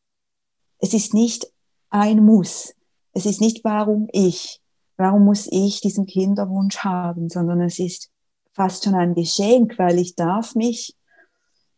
[0.79, 1.47] es ist nicht
[1.91, 2.75] ein Muss,
[3.13, 4.61] es ist nicht warum ich,
[4.97, 8.11] warum muss ich diesen Kinderwunsch haben, sondern es ist
[8.53, 10.97] fast schon ein Geschenk, weil ich darf mich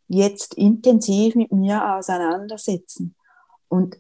[0.08, 3.14] jetzt intensiv mit mir auseinandersetzen.
[3.68, 3.96] Und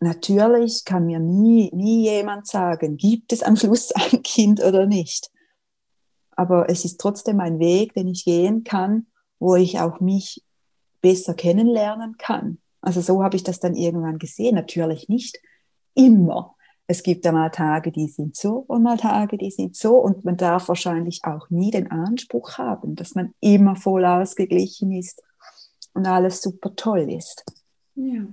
[0.00, 5.30] natürlich kann mir nie, nie jemand sagen, gibt es am Schluss ein Kind oder nicht.
[6.36, 9.06] Aber es ist trotzdem ein Weg, den ich gehen kann,
[9.38, 10.44] wo ich auch mich
[11.00, 12.58] besser kennenlernen kann.
[12.80, 14.54] Also so habe ich das dann irgendwann gesehen.
[14.54, 15.40] Natürlich nicht
[15.94, 16.54] immer.
[16.86, 19.96] Es gibt da mal Tage, die sind so und mal Tage, die sind so.
[19.96, 25.22] Und man darf wahrscheinlich auch nie den Anspruch haben, dass man immer voll ausgeglichen ist
[25.94, 27.44] und alles super toll ist.
[27.94, 28.26] Ja.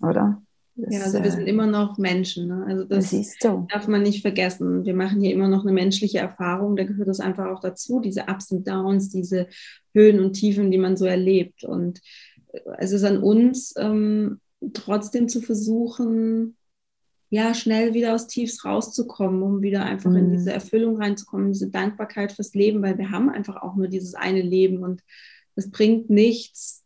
[0.00, 0.42] Oder?
[0.76, 2.48] Das, ja, also wir sind äh, immer noch Menschen.
[2.48, 2.64] Ne?
[2.66, 3.66] Also das, das so.
[3.70, 4.84] darf man nicht vergessen.
[4.84, 6.76] Wir machen hier immer noch eine menschliche Erfahrung.
[6.76, 9.46] Da gehört das einfach auch dazu, diese Ups und Downs, diese
[9.92, 11.64] Höhen und Tiefen, die man so erlebt.
[11.64, 12.00] Und
[12.78, 14.40] es ist an uns, ähm,
[14.72, 16.56] trotzdem zu versuchen,
[17.30, 20.16] ja, schnell wieder aus Tiefs rauszukommen, um wieder einfach mhm.
[20.16, 24.14] in diese Erfüllung reinzukommen, diese Dankbarkeit fürs Leben, weil wir haben einfach auch nur dieses
[24.14, 25.02] eine Leben und
[25.56, 26.84] es bringt nichts,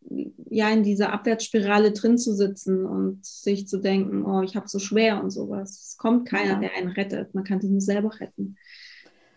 [0.50, 4.78] ja, in dieser Abwärtsspirale drin zu sitzen und sich zu denken, oh, ich habe so
[4.78, 5.88] schwer und sowas.
[5.88, 7.35] Es kommt keiner, der einen rettet.
[7.35, 8.57] Man kann sich nur selber retten.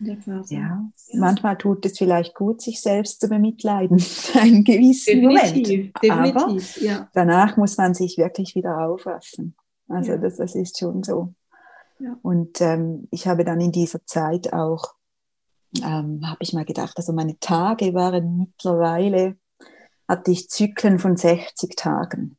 [0.04, 0.16] Ja,
[0.48, 6.04] ja, manchmal tut es vielleicht gut, sich selbst zu bemitleiden, einen gewissen definitiv, Moment.
[6.04, 7.10] Definitiv, Aber ja.
[7.14, 9.56] danach muss man sich wirklich wieder aufraffen.
[9.88, 10.18] Also ja.
[10.18, 11.36] das, das ist schon so.
[12.00, 12.18] Ja.
[12.24, 14.96] Und ähm, ich habe dann in dieser Zeit auch,
[15.78, 19.38] ähm, habe ich mal gedacht, also meine Tage waren mittlerweile,
[20.08, 22.38] hatte ich Zyklen von 60 Tagen.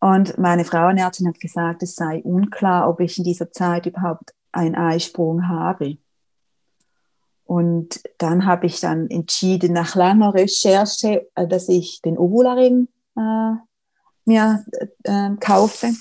[0.00, 4.74] Und meine Frauenärztin hat gesagt, es sei unklar, ob ich in dieser Zeit überhaupt einen
[4.74, 5.96] Eisprung habe.
[7.44, 13.52] Und dann habe ich dann entschieden, nach langer Recherche, äh, dass ich den Ovularing äh,
[14.24, 14.64] mir
[15.04, 15.92] äh, kaufe,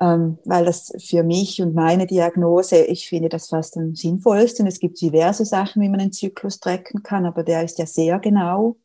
[0.00, 4.66] ähm, weil das für mich und meine Diagnose, ich finde das fast am sinnvollsten.
[4.66, 8.18] Es gibt diverse Sachen, wie man den Zyklus trecken kann, aber der ist ja sehr
[8.18, 8.76] genau.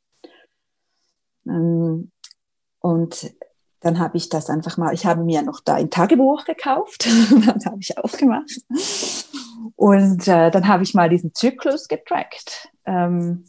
[1.46, 2.12] Ähm,
[2.80, 3.34] und
[3.82, 7.06] dann habe ich das einfach mal, ich habe mir noch da ein Tagebuch gekauft,
[7.56, 8.62] das habe ich auch gemacht.
[9.76, 12.70] Und äh, dann habe ich mal diesen Zyklus getrackt.
[12.86, 13.46] Ähm,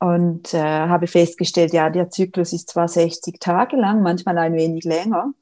[0.00, 4.84] und äh, habe festgestellt, ja, der Zyklus ist zwar 60 Tage lang, manchmal ein wenig
[4.84, 5.32] länger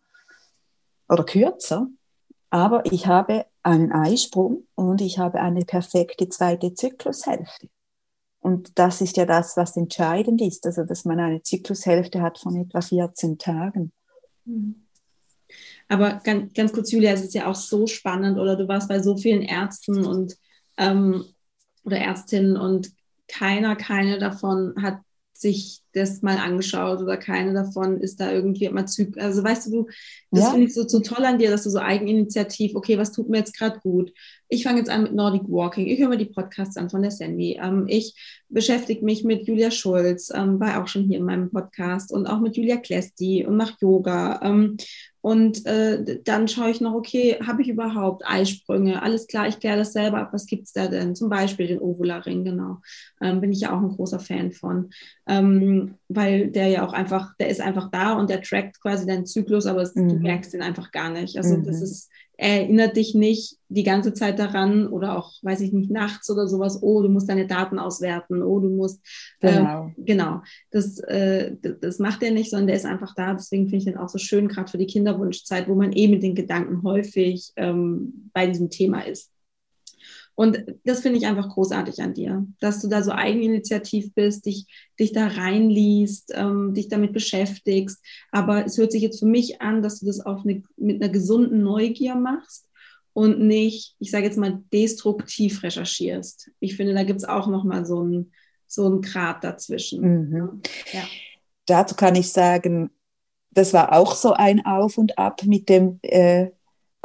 [1.08, 1.88] oder kürzer,
[2.50, 7.68] aber ich habe einen Eisprung und ich habe eine perfekte zweite Zyklushälfte.
[8.40, 12.54] Und das ist ja das, was entscheidend ist, also dass man eine Zyklushälfte hat von
[12.56, 13.92] etwa 14 Tagen.
[14.44, 14.86] Mhm.
[15.88, 19.00] Aber ganz, ganz kurz, Julia, es ist ja auch so spannend, oder du warst bei
[19.00, 20.36] so vielen Ärzten und
[20.76, 21.24] ähm,
[21.84, 22.92] oder Ärztinnen und
[23.28, 25.00] keiner, keine davon hat
[25.40, 29.24] sich das mal angeschaut oder keine davon ist da irgendwie mal Zyklus.
[29.24, 29.86] Also weißt du,
[30.30, 30.50] das ja.
[30.50, 33.38] finde ich so, so toll an dir, dass du so eigeninitiativ, okay, was tut mir
[33.38, 34.12] jetzt gerade gut?
[34.48, 37.10] Ich fange jetzt an mit Nordic Walking, ich höre mir die Podcasts an von der
[37.10, 37.58] Sandy.
[37.62, 38.14] Ähm, ich
[38.48, 42.40] beschäftige mich mit Julia Schulz, ähm, war auch schon hier in meinem Podcast und auch
[42.40, 44.40] mit Julia Klesti und mache Yoga.
[44.42, 44.76] Ähm,
[45.26, 49.02] und äh, dann schaue ich noch, okay, habe ich überhaupt Eisprünge?
[49.02, 50.28] Alles klar, ich kläre das selber ab.
[50.30, 51.16] Was gibt es da denn?
[51.16, 52.76] Zum Beispiel den Ovula-Ring, genau.
[53.20, 54.90] Ähm, bin ich ja auch ein großer Fan von.
[55.26, 59.26] Ähm, weil der ja auch einfach, der ist einfach da und der trackt quasi deinen
[59.26, 60.10] Zyklus, aber es, mhm.
[60.10, 61.36] du merkst ihn einfach gar nicht.
[61.36, 61.64] Also mhm.
[61.64, 66.30] das ist erinnert dich nicht die ganze Zeit daran oder auch, weiß ich nicht, nachts
[66.30, 69.00] oder sowas, oh, du musst deine Daten auswerten, oh, du musst,
[69.40, 70.42] genau, äh, genau.
[70.70, 73.34] Das, äh, das macht er nicht, sondern der ist einfach da.
[73.34, 76.22] Deswegen finde ich den auch so schön, gerade für die Kinderwunschzeit, wo man eh mit
[76.22, 79.30] den Gedanken häufig ähm, bei diesem Thema ist.
[80.36, 84.66] Und das finde ich einfach großartig an dir, dass du da so eigeninitiativ bist, dich,
[85.00, 88.04] dich da reinliest, ähm, dich damit beschäftigst.
[88.30, 91.10] Aber es hört sich jetzt für mich an, dass du das auf eine, mit einer
[91.10, 92.68] gesunden Neugier machst
[93.14, 96.50] und nicht, ich sage jetzt mal, destruktiv recherchierst.
[96.60, 98.30] Ich finde, da gibt es auch nochmal so ein
[98.66, 100.00] so ein Grad dazwischen.
[100.00, 100.62] Mhm.
[100.92, 101.02] Ja.
[101.66, 102.90] Dazu kann ich sagen,
[103.50, 106.50] das war auch so ein Auf und Ab mit dem äh,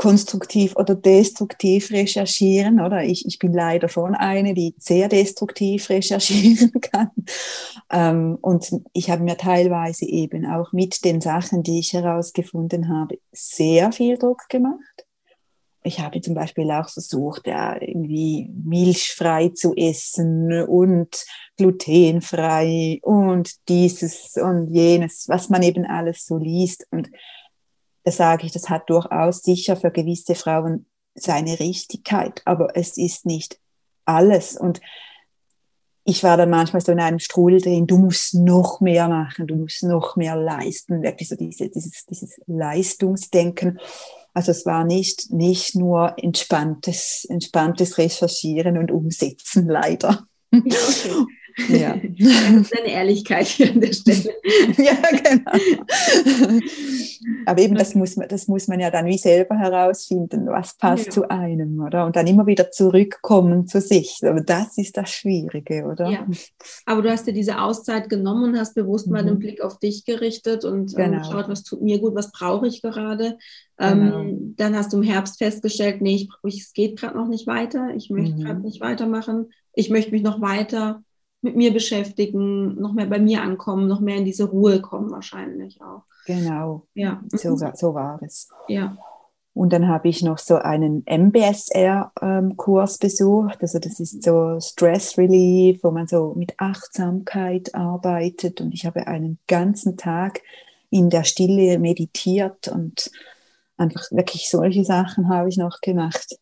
[0.02, 3.04] konstruktiv oder destruktiv recherchieren, oder?
[3.04, 7.12] Ich, ich bin leider schon eine, die sehr destruktiv recherchieren kann.
[7.92, 13.20] Ähm, und ich habe mir teilweise eben auch mit den Sachen, die ich herausgefunden habe,
[13.32, 15.06] sehr viel Druck gemacht.
[15.84, 21.26] Ich habe zum Beispiel auch versucht, ja, irgendwie milchfrei zu essen und
[21.58, 26.88] glutenfrei und dieses und jenes, was man eben alles so liest.
[26.90, 27.12] Und
[28.04, 30.86] da sage ich, das hat durchaus sicher für gewisse Frauen
[31.16, 33.60] seine Richtigkeit, aber es ist nicht
[34.06, 34.58] alles.
[34.58, 34.82] Und
[36.04, 39.56] ich war dann manchmal so in einem Strudel drin, du musst noch mehr machen, du
[39.56, 43.80] musst noch mehr leisten, wirklich so diese, dieses, dieses Leistungsdenken.
[44.34, 50.26] Also es war nicht, nicht nur entspanntes, entspanntes Recherchieren und Umsetzen, leider.
[50.54, 51.26] Okay.
[51.70, 51.96] Ja.
[52.22, 54.30] Das ist eine Ehrlichkeit hier an der Stelle.
[54.78, 55.52] ja, genau.
[57.46, 61.08] Aber eben, das muss, man, das muss man ja dann wie selber herausfinden, was passt
[61.08, 61.12] ja.
[61.12, 62.06] zu einem, oder?
[62.06, 64.20] Und dann immer wieder zurückkommen zu sich.
[64.24, 66.10] Aber das ist das Schwierige, oder?
[66.10, 66.28] Ja.
[66.86, 69.14] Aber du hast dir diese Auszeit genommen und hast bewusst mhm.
[69.14, 69.40] mal den mhm.
[69.40, 71.18] Blick auf dich gerichtet und ähm, genau.
[71.20, 73.38] geschaut, was tut mir gut, was brauche ich gerade.
[73.78, 74.20] Genau.
[74.20, 77.90] Ähm, dann hast du im Herbst festgestellt, nee, ich, es geht gerade noch nicht weiter,
[77.96, 78.44] ich möchte mhm.
[78.44, 81.04] gerade nicht weitermachen, ich möchte mich noch weiter
[81.41, 85.82] mit mir beschäftigen, noch mehr bei mir ankommen, noch mehr in diese Ruhe kommen wahrscheinlich
[85.82, 86.04] auch.
[86.25, 87.21] Genau, ja.
[87.30, 88.49] so, so war es.
[88.67, 88.97] Ja.
[89.54, 93.58] Und dann habe ich noch so einen MBSR-Kurs ähm, besucht.
[93.62, 98.62] Also das ist so Stress Relief, wo man so mit Achtsamkeit arbeitet.
[98.62, 100.41] Und ich habe einen ganzen Tag
[100.89, 103.12] in der Stille meditiert und
[103.75, 106.38] einfach wirklich solche Sachen habe ich noch gemacht.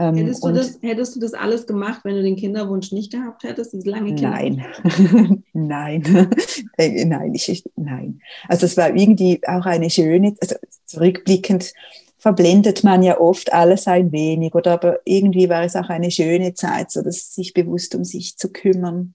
[0.00, 3.44] Ähm, hättest, du das, hättest du das alles gemacht, wenn du den Kinderwunsch nicht gehabt
[3.44, 4.64] hättest, diese lange Nein,
[5.52, 6.30] nein,
[6.78, 8.18] äh, nein, ich, nein.
[8.48, 11.74] Also es war irgendwie auch eine schöne, also zurückblickend
[12.16, 16.54] verblendet man ja oft alles ein wenig, oder aber irgendwie war es auch eine schöne
[16.54, 19.14] Zeit, so dass sich bewusst um sich zu kümmern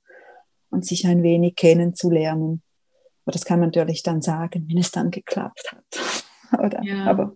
[0.69, 2.61] und sich ein wenig kennenzulernen.
[3.25, 6.59] Aber das kann man natürlich dann sagen, wenn es dann geklappt hat.
[6.63, 6.83] oder?
[6.83, 7.05] Ja.
[7.05, 7.35] Aber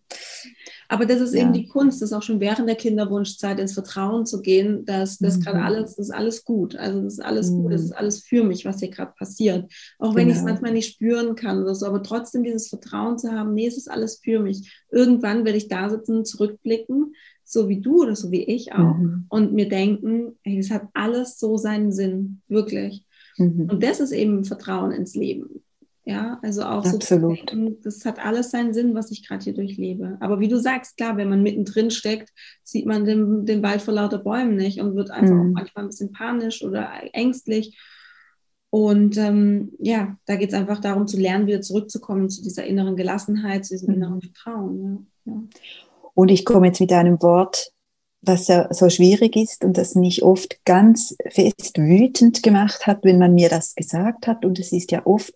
[0.91, 1.41] aber das ist ja.
[1.41, 5.37] eben die Kunst, das auch schon während der Kinderwunschzeit ins Vertrauen zu gehen, dass das
[5.37, 5.41] mhm.
[5.41, 6.75] gerade alles, das ist alles gut.
[6.75, 7.61] Also das ist alles mhm.
[7.61, 9.71] gut, das ist alles für mich, was hier gerade passiert.
[9.99, 10.31] Auch wenn genau.
[10.31, 13.67] ich es manchmal nicht spüren kann oder so, aber trotzdem dieses Vertrauen zu haben, nee,
[13.67, 14.83] es ist alles für mich.
[14.91, 19.25] Irgendwann werde ich da sitzen, zurückblicken, so wie du oder so wie ich auch, mhm.
[19.29, 23.05] und mir denken, hey, es hat alles so seinen Sinn, wirklich.
[23.37, 23.69] Mhm.
[23.69, 25.61] Und das ist eben Vertrauen ins Leben.
[26.09, 27.37] Ja, also auch Absolut.
[27.37, 30.17] so denken, das hat alles seinen Sinn, was ich gerade hier durchlebe.
[30.21, 32.31] Aber wie du sagst, klar, wenn man mittendrin steckt,
[32.63, 35.41] sieht man den, den Wald vor lauter Bäumen nicht und wird einfach mhm.
[35.41, 37.77] auch manchmal ein bisschen panisch oder ängstlich.
[38.71, 42.95] Und ähm, ja, da geht es einfach darum zu lernen, wieder zurückzukommen zu dieser inneren
[42.95, 43.95] Gelassenheit, zu diesem mhm.
[43.95, 45.11] inneren Vertrauen.
[45.25, 45.33] Ja.
[45.33, 45.43] Ja.
[46.15, 47.71] Und ich komme jetzt mit einem Wort,
[48.21, 53.19] das ja so schwierig ist und das mich oft ganz fest wütend gemacht hat, wenn
[53.19, 54.43] man mir das gesagt hat.
[54.43, 55.33] Und es ist ja oft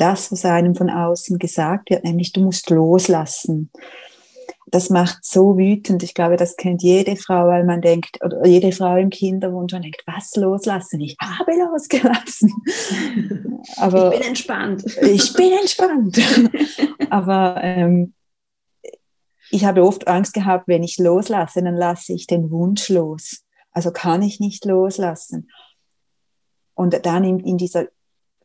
[0.00, 3.70] das, was einem von außen gesagt wird, nämlich du musst loslassen.
[4.72, 6.02] das macht so wütend.
[6.02, 9.82] Ich glaube, das kennt jede Frau, weil man denkt, oder jede Frau im Kinderwunsch, man
[9.82, 11.00] denkt, was loslassen?
[11.00, 12.52] Ich habe losgelassen.
[13.76, 14.84] Aber ich bin entspannt.
[15.02, 16.18] Ich bin entspannt.
[17.10, 18.14] Aber ähm,
[19.50, 23.42] ich habe oft Angst gehabt, wenn ich loslasse, dann lasse ich den Wunsch los.
[23.72, 25.50] Also kann ich nicht loslassen.
[26.74, 27.88] Und dann in, in dieser,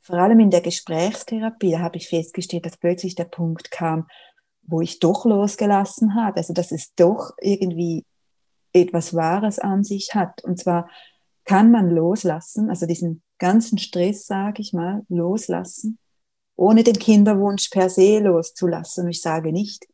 [0.05, 4.07] vor allem in der Gesprächstherapie, da habe ich festgestellt, dass plötzlich der Punkt kam,
[4.61, 6.37] wo ich doch losgelassen habe.
[6.37, 8.05] Also dass es doch irgendwie
[8.71, 10.43] etwas Wahres an sich hat.
[10.43, 10.91] Und zwar
[11.43, 15.97] kann man loslassen, also diesen ganzen Stress, sage ich mal, loslassen,
[16.55, 19.05] ohne den Kinderwunsch per se loszulassen.
[19.05, 19.87] Und ich sage nicht,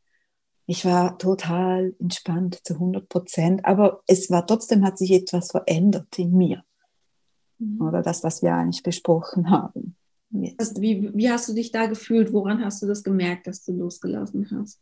[0.65, 6.19] ich war total entspannt zu 100 Prozent, aber es war trotzdem, hat sich etwas verändert
[6.19, 6.65] in mir.
[7.59, 7.81] Mhm.
[7.81, 9.95] Oder das, was wir eigentlich besprochen haben.
[10.57, 12.31] Also wie, wie hast du dich da gefühlt?
[12.31, 14.79] Woran hast du das gemerkt, dass du losgelassen hast?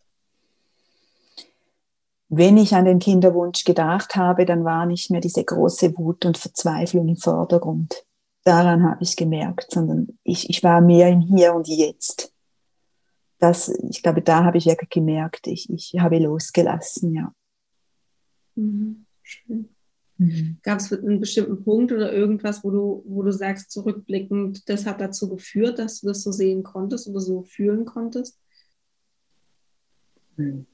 [2.30, 6.38] Wenn ich an den Kinderwunsch gedacht habe, dann war nicht mehr diese große Wut und
[6.38, 8.06] Verzweiflung im Vordergrund.
[8.44, 12.32] Daran habe ich gemerkt, sondern ich, ich war mehr im Hier und Jetzt.
[13.40, 17.34] Das, ich glaube, da habe ich wirklich gemerkt, ich, ich habe losgelassen, ja.
[18.56, 19.06] Mhm.
[19.24, 19.70] Schön.
[20.20, 20.58] Mhm.
[20.64, 25.00] Gab es einen bestimmten Punkt oder irgendwas, wo du, wo du sagst, zurückblickend, das hat
[25.00, 28.38] dazu geführt, dass du das so sehen konntest oder so fühlen konntest?
[30.36, 30.68] Mhm.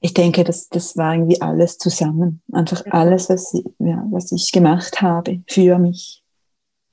[0.00, 2.42] Ich denke, das, das war irgendwie alles zusammen.
[2.52, 2.92] Einfach ja.
[2.92, 6.22] alles, was, ja, was ich gemacht habe für mich,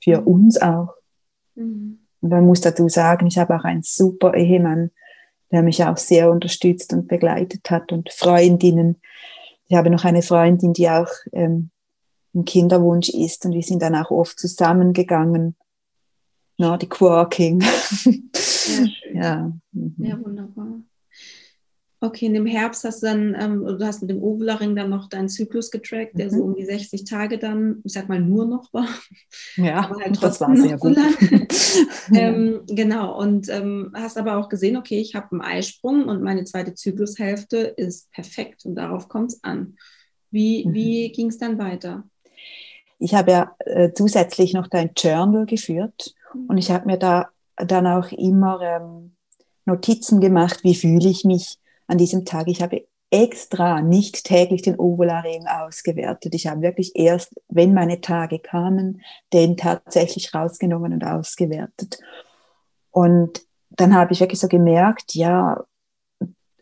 [0.01, 0.27] für mhm.
[0.27, 0.93] uns auch.
[1.55, 1.99] Mhm.
[2.21, 4.91] Und man muss dazu sagen, ich habe auch einen super Ehemann,
[5.51, 9.01] der mich auch sehr unterstützt und begleitet hat und Freundinnen,
[9.71, 11.69] ich habe noch eine Freundin, die auch ähm,
[12.33, 15.55] im Kinderwunsch ist und wir sind dann auch oft zusammengegangen.
[16.57, 17.61] Nordic Walking.
[17.61, 19.51] Ja, ja.
[19.71, 19.95] Mhm.
[19.97, 20.81] ja, wunderbar.
[22.03, 25.07] Okay, in dem Herbst hast du dann, ähm, du hast mit dem Ovularing dann noch
[25.07, 26.31] deinen Zyklus getrackt, der mhm.
[26.31, 28.87] so um die 60 Tage dann, ich sag mal, nur noch war.
[29.55, 30.95] Ja, halt das war sehr gut.
[30.95, 36.23] So ähm, genau, und ähm, hast aber auch gesehen, okay, ich habe einen Eisprung und
[36.23, 39.75] meine zweite Zyklushälfte ist perfekt und darauf kommt es an.
[40.31, 40.73] Wie, mhm.
[40.73, 42.03] wie ging es dann weiter?
[42.97, 46.45] Ich habe ja äh, zusätzlich noch dein Journal geführt mhm.
[46.47, 49.11] und ich habe mir da dann auch immer ähm,
[49.65, 51.59] Notizen gemacht, wie fühle ich mich
[51.91, 52.47] an diesem Tag.
[52.47, 56.33] Ich habe extra nicht täglich den Ovularium ausgewertet.
[56.33, 59.01] Ich habe wirklich erst, wenn meine Tage kamen,
[59.33, 61.99] den tatsächlich rausgenommen und ausgewertet.
[62.89, 65.61] Und dann habe ich wirklich so gemerkt, ja,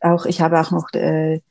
[0.01, 1.41] auch ich habe auch noch äh,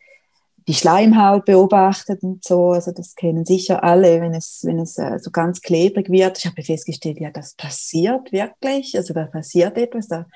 [0.67, 2.71] die Schleimhaut beobachtet und so.
[2.73, 6.39] Also das kennen sicher alle, wenn es, wenn es äh, so ganz klebrig wird.
[6.39, 8.97] Ich habe festgestellt, ja, das passiert wirklich.
[8.97, 10.09] Also da passiert etwas.
[10.09, 10.27] Da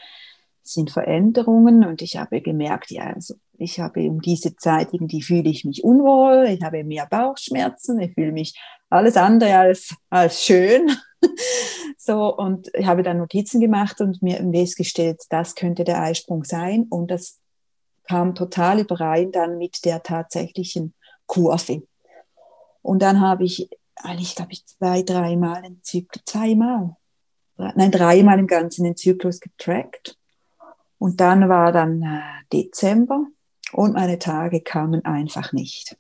[0.62, 5.48] sind Veränderungen und ich habe gemerkt, ja, also ich habe um diese Zeit irgendwie fühle
[5.48, 8.58] ich mich unwohl, ich habe mehr Bauchschmerzen, ich fühle mich
[8.90, 10.90] alles andere als, als schön.
[11.96, 16.86] so, und ich habe dann Notizen gemacht und mir festgestellt, das könnte der Eisprung sein
[16.90, 17.40] und das
[18.04, 20.94] kam total überein dann mit der tatsächlichen
[21.26, 21.82] Kurve.
[22.82, 26.96] Und dann habe ich eigentlich, glaube ich, zwei, dreimal den Zyklus, zweimal,
[27.56, 30.18] nein, dreimal im Ganzen den Zyklus getrackt.
[31.02, 32.20] Und dann war dann äh,
[32.52, 33.26] Dezember
[33.72, 35.96] und meine Tage kamen einfach nicht.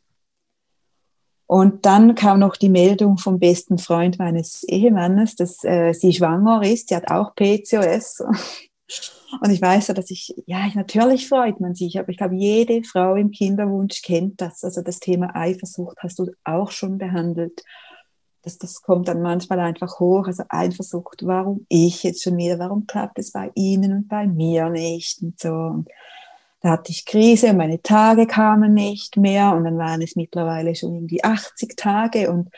[1.48, 6.62] Und dann kam noch die Meldung vom besten Freund meines Ehemannes, dass äh, sie schwanger
[6.62, 6.88] ist.
[6.88, 8.22] Sie hat auch PCOS.
[9.40, 12.84] Und ich weiß ja, dass ich, ja, natürlich freut man sich, aber ich glaube, jede
[12.84, 14.62] Frau im Kinderwunsch kennt das.
[14.62, 17.64] Also das Thema Eifersucht hast du auch schon behandelt
[18.42, 22.86] das, das kommt dann manchmal einfach hoch, also Eifersucht, warum ich jetzt schon wieder, warum
[22.86, 25.52] klappt es bei Ihnen und bei mir nicht und so.
[25.52, 25.88] Und
[26.60, 30.74] da hatte ich Krise und meine Tage kamen nicht mehr und dann waren es mittlerweile
[30.74, 32.50] schon irgendwie 80 Tage und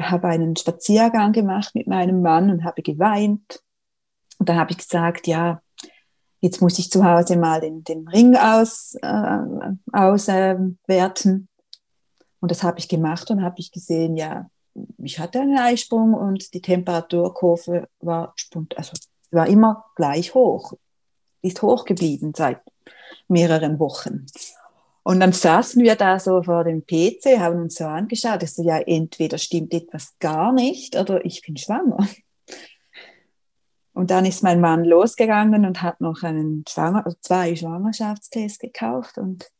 [0.00, 3.60] habe einen Spaziergang gemacht mit meinem Mann und habe geweint.
[4.38, 5.62] Und dann habe ich gesagt, ja,
[6.40, 9.38] jetzt muss ich zu Hause mal den, den Ring aus, äh,
[9.92, 11.48] auswerten.
[12.40, 14.50] und das habe ich gemacht und habe ich gesehen, ja,
[14.98, 18.34] ich hatte einen Eisprung und die Temperaturkurve war,
[18.76, 18.92] also
[19.30, 20.72] war immer gleich hoch.
[21.42, 22.60] Ist hoch geblieben seit
[23.28, 24.26] mehreren Wochen.
[25.02, 28.78] Und dann saßen wir da so vor dem PC, haben uns so angeschaut, dass ja,
[28.78, 31.98] entweder stimmt etwas gar nicht oder ich bin schwanger.
[33.92, 39.18] Und dann ist mein Mann losgegangen und hat noch einen Schwanger, also zwei Schwangerschaftstests gekauft
[39.18, 39.50] und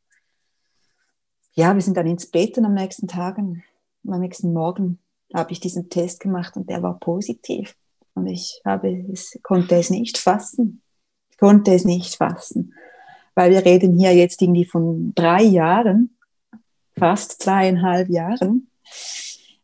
[1.57, 3.63] ja, wir sind dann ins Bett und am nächsten Tag, am
[4.03, 4.99] nächsten Morgen
[5.35, 7.75] habe ich diesen Test gemacht und der war positiv.
[8.15, 10.83] Und ich habe es, konnte es nicht fassen.
[11.31, 12.73] Ich konnte es nicht fassen.
[13.35, 16.17] weil wir reden hier jetzt irgendwie von drei Jahren,
[16.97, 18.71] fast zweieinhalb Jahren,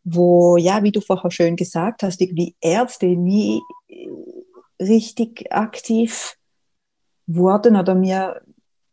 [0.03, 3.61] wo, ja, wie du vorher schön gesagt hast, irgendwie Ärzte nie
[4.81, 6.37] richtig aktiv
[7.27, 8.41] wurden oder mir,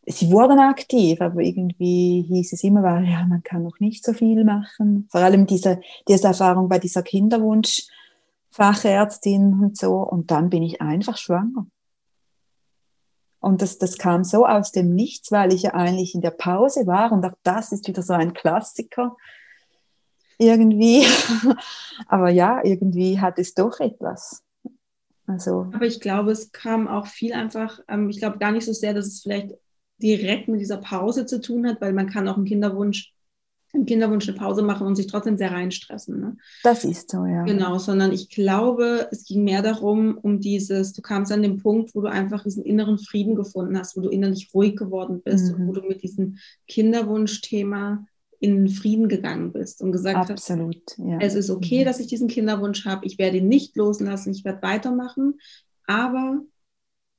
[0.07, 4.13] sie wurden aktiv, aber irgendwie hieß es immer, weil, ja, man kann noch nicht so
[4.13, 5.07] viel machen.
[5.11, 9.97] Vor allem diese, diese Erfahrung bei dieser Kinderwunschfachärztin und so.
[9.97, 11.67] Und dann bin ich einfach schwanger.
[13.39, 16.87] Und das, das kam so aus dem Nichts, weil ich ja eigentlich in der Pause
[16.87, 17.11] war.
[17.11, 19.17] Und auch das ist wieder so ein Klassiker
[20.37, 21.05] irgendwie.
[22.07, 24.41] Aber ja, irgendwie hat es doch etwas.
[25.27, 25.69] Also.
[25.73, 28.93] Aber ich glaube, es kam auch viel einfach, ähm, ich glaube gar nicht so sehr,
[28.93, 29.51] dass es vielleicht
[30.01, 33.13] direkt mit dieser Pause zu tun hat, weil man kann auch einen Kinderwunsch,
[33.73, 36.19] im Kinderwunsch eine Pause machen und sich trotzdem sehr reinstressen.
[36.19, 36.37] Ne?
[36.63, 37.43] Das ist so, ja.
[37.43, 41.93] Genau, sondern ich glaube, es ging mehr darum, um dieses, du kamst an den Punkt,
[41.93, 45.61] wo du einfach diesen inneren Frieden gefunden hast, wo du innerlich ruhig geworden bist mhm.
[45.61, 46.37] und wo du mit diesem
[46.67, 48.05] Kinderwunschthema
[48.39, 51.17] in Frieden gegangen bist und gesagt Absolut, hast, ja.
[51.19, 51.85] es ist okay, mhm.
[51.85, 55.39] dass ich diesen Kinderwunsch habe, ich werde ihn nicht loslassen, ich werde weitermachen,
[55.85, 56.41] aber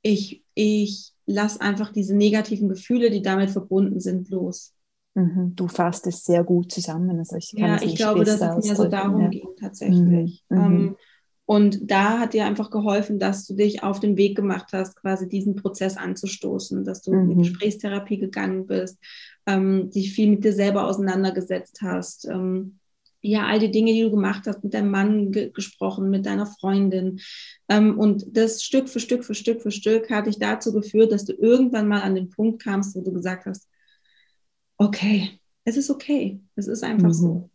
[0.02, 4.74] ich, ich lasse einfach diese negativen Gefühle, die damit verbunden sind, los.
[5.14, 5.52] Mhm.
[5.56, 7.18] Du fasst es sehr gut zusammen.
[7.18, 9.28] Also ich ja, ich glaube, dass es mir so darum ja.
[9.28, 10.44] ging tatsächlich.
[10.48, 10.56] Mhm.
[10.58, 10.96] Ähm, mhm.
[11.44, 15.28] und da hat dir einfach geholfen, dass du dich auf den Weg gemacht hast, quasi
[15.28, 18.98] diesen Prozess anzustoßen, dass du in die Gesprächstherapie gegangen bist,
[19.46, 22.26] ähm, dich viel mit dir selber auseinandergesetzt hast.
[22.26, 22.78] Ähm,
[23.28, 26.46] ja, all die Dinge, die du gemacht hast, mit deinem Mann ge gesprochen, mit deiner
[26.46, 27.20] Freundin.
[27.68, 31.24] Ähm, und das Stück für Stück für Stück für Stück hat dich dazu geführt, dass
[31.24, 33.68] du irgendwann mal an den Punkt kamst, wo du gesagt hast,
[34.76, 37.14] okay, es ist okay, es ist einfach mhm.
[37.14, 37.50] so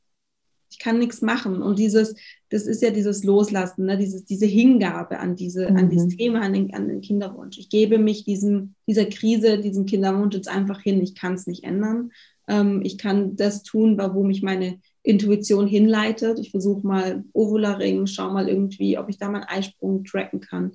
[0.73, 1.61] ich kann nichts machen.
[1.61, 2.15] Und dieses,
[2.49, 3.97] das ist ja dieses Loslassen, ne?
[3.97, 5.77] dieses, diese Hingabe an, diese, mhm.
[5.77, 6.17] an dieses mhm.
[6.17, 7.59] Thema, an den, an den Kinderwunsch.
[7.59, 11.01] Ich gebe mich diesem, dieser Krise, diesem Kinderwunsch jetzt einfach hin.
[11.01, 12.11] Ich kann es nicht ändern.
[12.47, 16.39] Ähm, ich kann das tun, wo mich meine Intuition hinleitet.
[16.39, 20.71] Ich versuche mal Ovularing, schau mal irgendwie, ob ich da mal Eisprung tracken kann.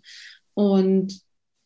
[0.55, 1.23] Und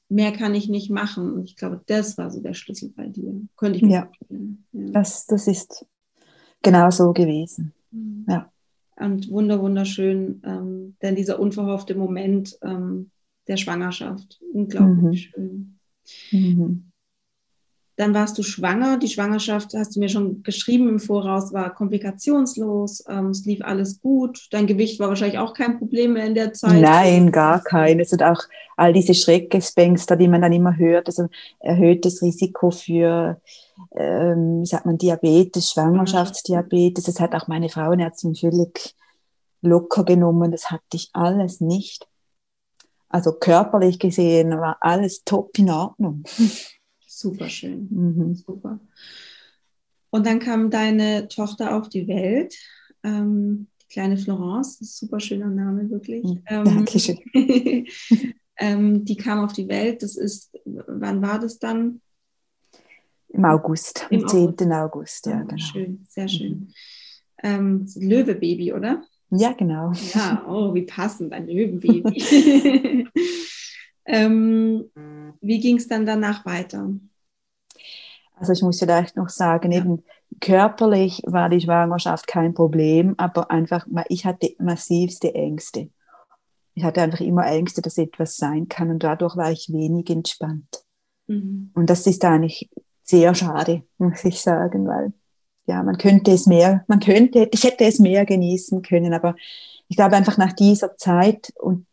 [0.08, 1.32] mehr kann ich nicht machen.
[1.32, 3.40] Und ich glaube, das war so der Schlüssel bei dir.
[3.56, 4.06] Könnte ich mir ja.
[4.06, 4.64] vorstellen.
[4.72, 4.90] Ja.
[4.92, 5.86] Das, das ist
[6.62, 7.72] genau so gewesen.
[7.90, 8.26] Mhm.
[8.28, 8.50] Ja.
[8.96, 13.10] Und wunder, wunderschön, ähm, denn dieser unverhoffte Moment ähm,
[13.48, 15.78] der Schwangerschaft, unglaublich mhm.
[16.30, 16.52] schön.
[16.52, 16.91] Mhm.
[17.96, 18.98] Dann warst du schwanger.
[18.98, 23.04] Die Schwangerschaft, hast du mir schon geschrieben im Voraus, war komplikationslos.
[23.08, 24.48] Ähm, es lief alles gut.
[24.50, 26.80] Dein Gewicht war wahrscheinlich auch kein Problem mehr in der Zeit.
[26.80, 28.12] Nein, gar keines.
[28.12, 28.42] Und auch
[28.76, 31.28] all diese Schreckgespenster, die man dann immer hört, also
[31.60, 33.40] erhöhtes Risiko für
[33.94, 37.04] ähm, sagt man, Diabetes, Schwangerschaftsdiabetes.
[37.04, 38.94] Das hat auch meine Frauenärztin völlig
[39.60, 40.50] locker genommen.
[40.50, 42.08] Das hatte ich alles nicht.
[43.08, 46.24] Also körperlich gesehen war alles top in Ordnung.
[47.14, 47.88] Super schön.
[47.90, 48.34] Mhm.
[48.34, 48.80] Super.
[50.10, 52.54] Und dann kam deine Tochter auf die Welt.
[53.02, 56.24] Ähm, die kleine Florence, super schöner Name, wirklich.
[56.24, 56.42] Mhm.
[56.46, 57.18] Ähm, Dankeschön.
[58.56, 60.02] ähm, die kam auf die Welt.
[60.02, 62.00] Das ist, wann war das dann?
[63.28, 64.72] Im August, am 10.
[64.72, 65.56] August, ja, oh, genau.
[65.58, 66.72] Schön, sehr schön.
[67.42, 67.86] Mhm.
[67.96, 69.02] Löwebaby, oder?
[69.30, 69.92] Ja, genau.
[70.14, 73.06] Ja, oh, wie passend, ein Löwenbaby.
[74.06, 74.90] ähm,
[75.40, 76.90] wie ging es dann danach weiter?
[78.36, 79.78] Also ich muss vielleicht noch sagen, ja.
[79.78, 80.02] eben
[80.40, 85.90] körperlich war die Schwangerschaft kein Problem, aber einfach, ich hatte massivste Ängste.
[86.74, 90.84] Ich hatte einfach immer Ängste, dass etwas sein kann und dadurch war ich wenig entspannt.
[91.26, 91.70] Mhm.
[91.74, 92.70] Und das ist eigentlich
[93.02, 95.12] sehr schade, muss ich sagen, weil
[95.66, 99.36] ja, man könnte es mehr, man könnte, ich hätte es mehr genießen können, aber
[99.86, 101.86] ich glaube einfach nach dieser Zeit und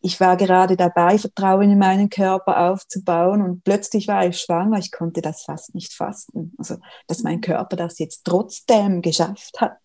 [0.00, 4.78] ich war gerade dabei, Vertrauen in meinen Körper aufzubauen und plötzlich war ich schwanger.
[4.78, 6.54] Ich konnte das fast nicht fassen.
[6.58, 6.76] Also,
[7.06, 9.78] dass mein Körper das jetzt trotzdem geschafft hat.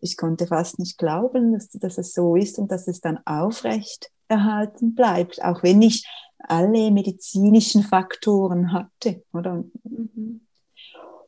[0.00, 4.10] Ich konnte fast nicht glauben, dass, dass es so ist und dass es dann aufrecht
[4.28, 6.06] erhalten bleibt, auch wenn ich
[6.38, 9.64] alle medizinischen Faktoren hatte, oder?
[9.84, 10.40] Mhm.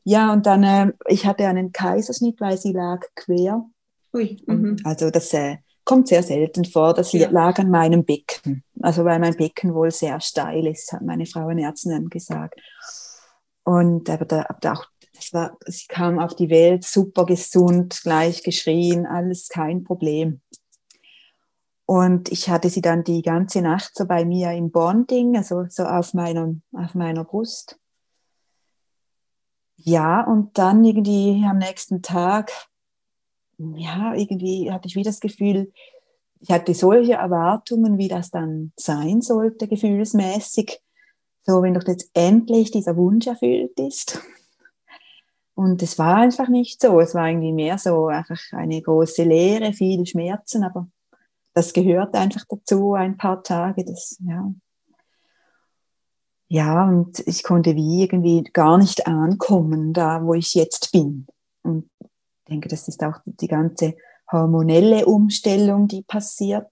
[0.03, 3.65] Ja, und dann, äh, ich hatte einen Kaiserschnitt, weil sie lag quer.
[4.13, 4.77] Ui, mhm.
[4.83, 7.29] Also das äh, kommt sehr selten vor, dass sie ja.
[7.29, 8.63] lag an meinem Becken.
[8.81, 12.59] Also weil mein Becken wohl sehr steil ist, hat meine Frauenärztin dann gesagt.
[13.63, 18.43] Und aber da, aber auch, das war, sie kam auf die Welt super gesund, gleich
[18.43, 20.41] geschrien, alles kein Problem.
[21.85, 25.83] Und ich hatte sie dann die ganze Nacht so bei mir im Bonding, also so
[25.83, 27.79] auf meiner, auf meiner Brust.
[29.77, 32.51] Ja, und dann irgendwie am nächsten Tag,
[33.57, 35.71] ja, irgendwie hatte ich wieder das Gefühl,
[36.39, 40.79] ich hatte solche Erwartungen, wie das dann sein sollte, gefühlsmäßig.
[41.43, 44.19] so, wenn doch jetzt endlich dieser Wunsch erfüllt ist.
[45.55, 46.99] Und es war einfach nicht so.
[46.99, 50.87] Es war irgendwie mehr so einfach eine große Leere, viele Schmerzen, aber
[51.53, 53.85] das gehört einfach dazu, ein paar Tage.
[53.85, 54.51] Das, ja.
[56.49, 61.25] ja, und ich konnte wie irgendwie gar nicht ankommen, da wo ich jetzt bin.
[61.63, 61.89] Und
[62.45, 63.95] ich denke, das ist auch die ganze
[64.31, 66.71] hormonelle Umstellung, die passiert.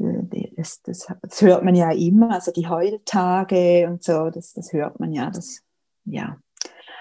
[0.00, 4.72] Äh, das, das, das, hört man ja immer, also die Heultage und so, das, das
[4.72, 5.30] hört man ja.
[5.30, 5.60] Das,
[6.04, 6.38] ja.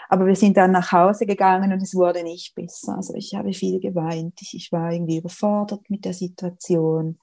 [0.08, 2.98] Aber wir sind dann nach Hause gegangen und es wurde nicht besser.
[2.98, 4.40] Also ich habe viel geweint.
[4.42, 7.20] Ich, ich war irgendwie überfordert mit der Situation.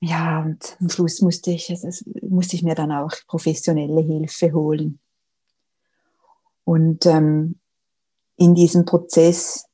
[0.00, 1.88] Ja, und am Schluss musste ich, also
[2.28, 4.98] musste ich mir dann auch professionelle Hilfe holen.
[6.64, 7.58] Und ähm,
[8.42, 9.66] in diesem Prozess,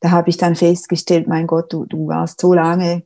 [0.00, 3.04] da habe ich dann festgestellt, mein Gott, du, du warst so lange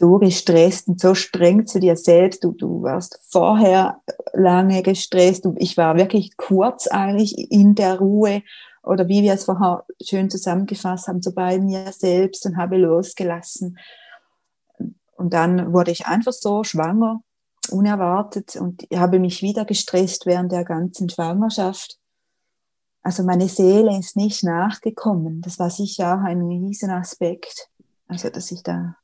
[0.00, 2.42] so gestresst und so streng zu dir selbst.
[2.42, 4.00] Du, du warst vorher
[4.32, 5.46] lange gestresst.
[5.56, 8.42] Ich war wirklich kurz eigentlich in der Ruhe
[8.82, 13.78] oder wie wir es vorher schön zusammengefasst haben, so bei mir selbst und habe losgelassen.
[15.16, 17.20] Und dann wurde ich einfach so schwanger,
[17.70, 21.99] unerwartet und habe mich wieder gestresst während der ganzen Schwangerschaft.
[23.02, 25.40] Also meine Seele ist nicht nachgekommen.
[25.40, 27.68] Das war sicher auch ein riesen Aspekt.
[28.06, 28.96] Also, dass ich da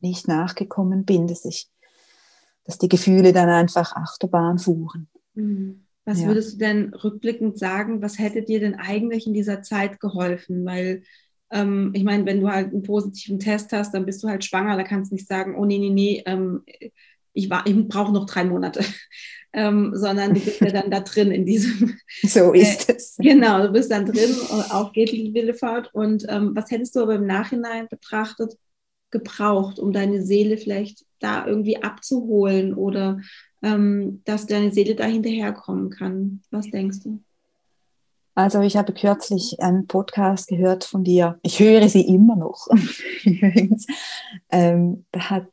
[0.00, 1.68] nicht nachgekommen bin, dass ich,
[2.64, 5.08] dass die Gefühle dann einfach Achterbahn fuhren.
[5.34, 5.86] Mhm.
[6.04, 6.26] Was ja.
[6.26, 10.64] würdest du denn rückblickend sagen, was hätte dir denn eigentlich in dieser Zeit geholfen?
[10.64, 11.02] Weil
[11.50, 14.76] ähm, ich meine, wenn du halt einen positiven Test hast, dann bist du halt schwanger,
[14.76, 16.62] da kannst du nicht sagen, oh nee, nee, nee, ähm,
[17.32, 18.84] ich, ich brauche noch drei Monate.
[19.52, 21.98] Ähm, sondern du bist ja dann da drin in diesem.
[22.22, 23.16] So ist äh, es.
[23.18, 24.34] Genau, du bist dann drin,
[24.70, 25.92] auch geht die Willefahrt.
[25.92, 28.56] Und ähm, was hättest du aber im Nachhinein betrachtet
[29.10, 33.20] gebraucht, um deine Seele vielleicht da irgendwie abzuholen oder
[33.62, 36.42] ähm, dass deine Seele da hinterherkommen kann?
[36.50, 37.20] Was denkst du?
[38.34, 41.38] Also ich habe kürzlich einen Podcast gehört von dir.
[41.42, 42.68] Ich höre sie immer noch.
[44.50, 45.48] ähm, da hat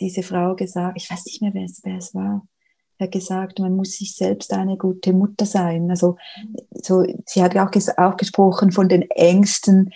[0.00, 2.46] diese Frau gesagt, ich weiß nicht mehr, wer es, wer es war,
[3.00, 5.90] hat gesagt, man muss sich selbst eine gute Mutter sein.
[5.90, 6.16] Also
[6.70, 9.92] so, sie hat auch, auch gesprochen von den Ängsten,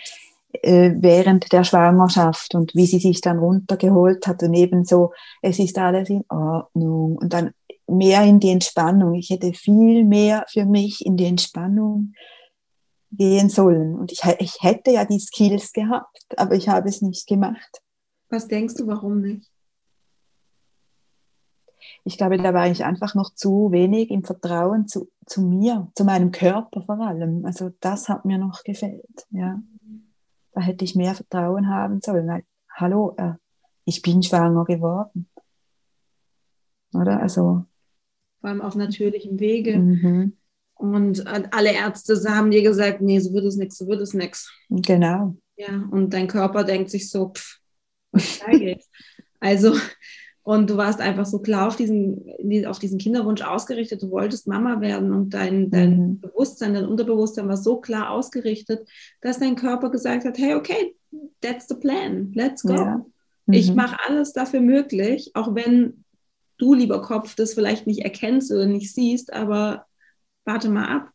[0.53, 5.77] äh, während der Schwangerschaft und wie sie sich dann runtergeholt hat und ebenso, es ist
[5.77, 7.51] alles in Ordnung und dann
[7.87, 9.15] mehr in die Entspannung.
[9.15, 12.13] Ich hätte viel mehr für mich in die Entspannung
[13.11, 17.27] gehen sollen und ich, ich hätte ja die Skills gehabt, aber ich habe es nicht
[17.27, 17.81] gemacht.
[18.29, 19.49] Was denkst du, warum nicht?
[22.03, 26.03] Ich glaube, da war ich einfach noch zu wenig im Vertrauen zu, zu mir, zu
[26.03, 27.45] meinem Körper vor allem.
[27.45, 29.59] Also das hat mir noch gefehlt, ja
[30.53, 32.27] da hätte ich mehr Vertrauen haben sollen.
[32.27, 33.33] Weil, hallo, äh,
[33.85, 35.29] ich bin schwanger geworden.
[36.93, 37.21] Oder?
[37.21, 37.65] Also.
[38.39, 39.77] Vor allem auf natürlichem Wege.
[39.77, 40.37] Mhm.
[40.73, 44.51] Und alle Ärzte haben dir gesagt, nee, so wird es nichts, so wird es nichts.
[44.69, 45.35] Genau.
[45.55, 47.59] Ja, und dein Körper denkt sich so, pff,
[48.11, 48.89] was geht's?
[49.39, 49.75] also,
[50.43, 52.25] und du warst einfach so klar auf diesen,
[52.65, 54.01] auf diesen Kinderwunsch ausgerichtet.
[54.01, 56.19] Du wolltest Mama werden und dein, dein mhm.
[56.19, 58.87] Bewusstsein, dein Unterbewusstsein war so klar ausgerichtet,
[59.21, 60.95] dass dein Körper gesagt hat, hey, okay,
[61.41, 62.73] that's the plan, let's go.
[62.73, 63.05] Ja.
[63.45, 63.53] Mhm.
[63.53, 66.05] Ich mache alles dafür möglich, auch wenn
[66.57, 69.85] du, lieber Kopf, das vielleicht nicht erkennst oder nicht siehst, aber
[70.45, 71.09] warte mal ab.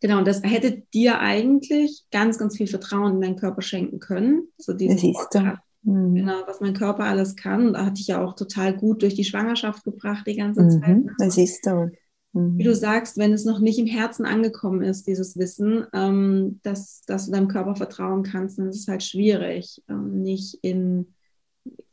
[0.00, 4.48] Genau, und das hätte dir eigentlich ganz, ganz viel Vertrauen in deinen Körper schenken können.
[4.58, 5.54] So diese Siehst du.
[5.82, 6.14] Mhm.
[6.14, 7.72] Genau, was mein Körper alles kann.
[7.72, 10.96] Da hatte ich ja auch total gut durch die Schwangerschaft gebracht, die ganze mhm, Zeit.
[11.18, 11.90] Das siehst du.
[12.32, 12.58] Mhm.
[12.58, 17.02] Wie du sagst, wenn es noch nicht im Herzen angekommen ist, dieses Wissen, ähm, dass,
[17.06, 21.14] dass du deinem Körper vertrauen kannst, dann ist es halt schwierig, ähm, nicht in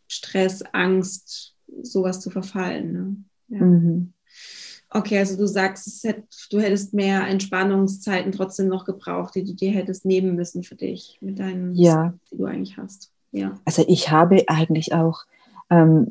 [0.08, 2.92] Stress, Angst, sowas zu verfallen.
[2.94, 3.58] Ne?
[3.60, 3.66] Ja.
[3.66, 4.14] Mhm.
[4.92, 9.72] Okay, also du sagst, hätte, du hättest mehr Entspannungszeiten trotzdem noch gebraucht, die du dir
[9.72, 12.18] hättest nehmen müssen für dich, mit deinen, ja.
[12.32, 13.12] die du eigentlich hast.
[13.32, 13.53] Ja.
[13.65, 15.23] Also ich habe eigentlich auch
[15.69, 16.07] ähm,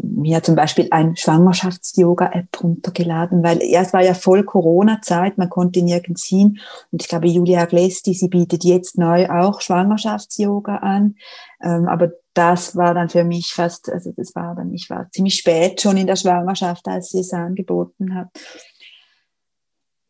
[0.00, 5.82] mir zum Beispiel ein Schwangerschafts-Yoga-App runtergeladen, weil ja, es war ja voll Corona-Zeit, man konnte
[5.82, 6.58] nirgends hin.
[6.90, 11.16] Und ich glaube, Julia Glesti, sie bietet jetzt neu auch Schwangerschafts-Yoga an.
[11.62, 15.34] Ähm, aber das war dann für mich fast, also das war dann, ich war ziemlich
[15.34, 18.28] spät schon in der Schwangerschaft, als sie es angeboten hat.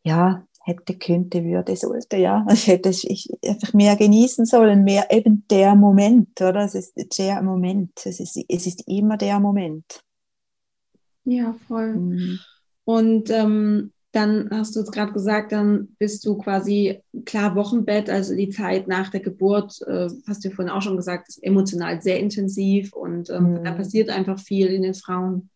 [0.03, 2.45] Ja, hätte, könnte, würde, sollte, ja.
[2.53, 6.65] Ich hätte ich einfach mehr genießen sollen, mehr eben der Moment, oder?
[6.65, 7.91] Es ist der Moment.
[8.05, 10.03] Es ist, es ist immer der Moment.
[11.23, 11.95] Ja, voll.
[11.95, 12.39] Mhm.
[12.85, 18.35] Und ähm, dann hast du jetzt gerade gesagt, dann bist du quasi klar Wochenbett, also
[18.35, 22.19] die Zeit nach der Geburt, äh, hast du vorhin auch schon gesagt, ist emotional sehr
[22.19, 23.63] intensiv und ähm, mhm.
[23.63, 25.49] da passiert einfach viel in den Frauen.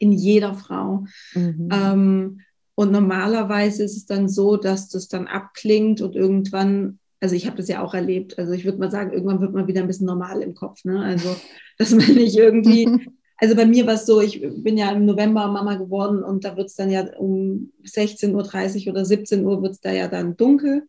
[0.00, 1.04] in jeder Frau.
[1.34, 1.68] Mhm.
[1.70, 2.40] Ähm,
[2.74, 7.56] und normalerweise ist es dann so, dass das dann abklingt und irgendwann, also ich habe
[7.56, 10.06] das ja auch erlebt, also ich würde mal sagen, irgendwann wird man wieder ein bisschen
[10.06, 10.84] normal im Kopf.
[10.84, 11.00] Ne?
[11.00, 11.36] Also,
[11.78, 12.88] dass man nicht irgendwie,
[13.38, 16.56] also bei mir war es so, ich bin ja im November Mama geworden und da
[16.56, 20.36] wird es dann ja um 16.30 Uhr oder 17 Uhr wird es da ja dann
[20.36, 20.88] dunkel.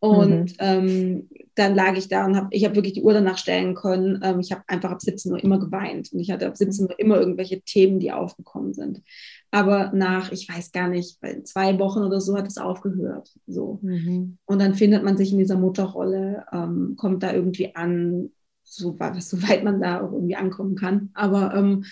[0.00, 0.56] Und mhm.
[0.60, 1.28] ähm,
[1.58, 4.20] dann lag ich da und habe, ich habe wirklich die Uhr danach stellen können.
[4.22, 6.98] Ähm, ich habe einfach ab 17 Uhr immer geweint und ich hatte ab 17 Uhr
[6.98, 9.02] immer irgendwelche Themen, die aufgekommen sind.
[9.50, 13.34] Aber nach, ich weiß gar nicht, zwei Wochen oder so hat es aufgehört.
[13.46, 13.80] So.
[13.82, 14.38] Mhm.
[14.44, 18.30] Und dann findet man sich in dieser Mutterrolle, ähm, kommt da irgendwie an,
[18.62, 21.10] so, weit man da auch irgendwie ankommen kann.
[21.14, 21.84] Aber ähm,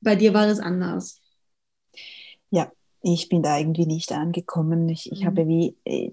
[0.00, 1.20] bei dir war das anders.
[2.50, 2.72] Ja,
[3.02, 4.88] ich bin da irgendwie nicht angekommen.
[4.88, 5.26] Ich, ich mhm.
[5.26, 6.10] habe wie äh,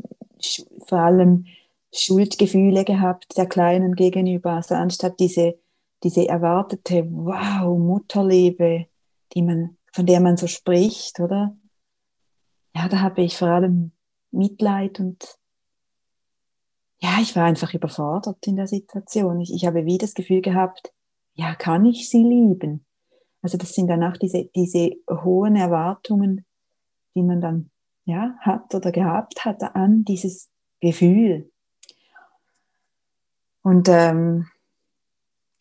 [0.85, 1.45] vor allem
[1.93, 4.51] Schuldgefühle gehabt der Kleinen gegenüber.
[4.51, 5.57] Also anstatt diese,
[6.03, 8.87] diese erwartete, wow, Mutterliebe,
[9.33, 11.55] die man, von der man so spricht, oder?
[12.75, 13.91] Ja, da habe ich vor allem
[14.31, 15.37] Mitleid und
[16.99, 19.39] ja, ich war einfach überfordert in der Situation.
[19.39, 20.93] Ich, ich habe wie das Gefühl gehabt,
[21.33, 22.85] ja, kann ich sie lieben?
[23.41, 26.45] Also das sind danach diese, diese hohen Erwartungen,
[27.15, 27.71] die man dann
[28.05, 31.51] ja, hat oder gehabt hat an dieses Gefühl.
[33.67, 34.47] Und ähm,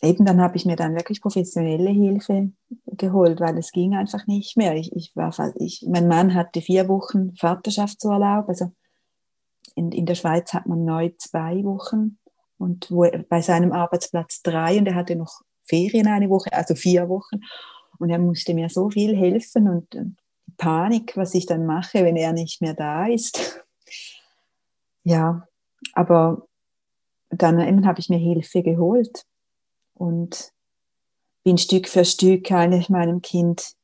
[0.00, 2.52] eben dann habe ich mir dann wirklich professionelle Hilfe
[2.86, 4.76] geholt, weil es ging einfach nicht mehr.
[4.76, 8.70] Ich, ich war, ich, mein Mann hatte vier Wochen Vaterschaftsurlaub, also
[9.74, 12.18] in, in der Schweiz hat man neu zwei Wochen
[12.58, 17.08] und wo, bei seinem Arbeitsplatz drei und er hatte noch Ferien eine Woche, also vier
[17.08, 17.40] Wochen.
[17.98, 20.16] Und er musste mir so viel helfen und, und
[20.58, 23.64] Panik, was ich dann mache, wenn er nicht mehr da ist.
[25.08, 25.46] Ja,
[25.92, 26.48] aber
[27.30, 29.24] dann habe ich mir Hilfe geholt
[29.94, 30.52] und
[31.44, 33.74] bin Stück für Stück eigentlich meinem Kind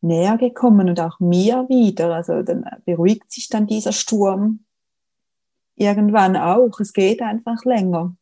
[0.00, 2.14] näher gekommen und auch mir wieder.
[2.14, 4.64] Also dann beruhigt sich dann dieser Sturm
[5.76, 6.78] irgendwann auch.
[6.80, 8.14] Es geht einfach länger.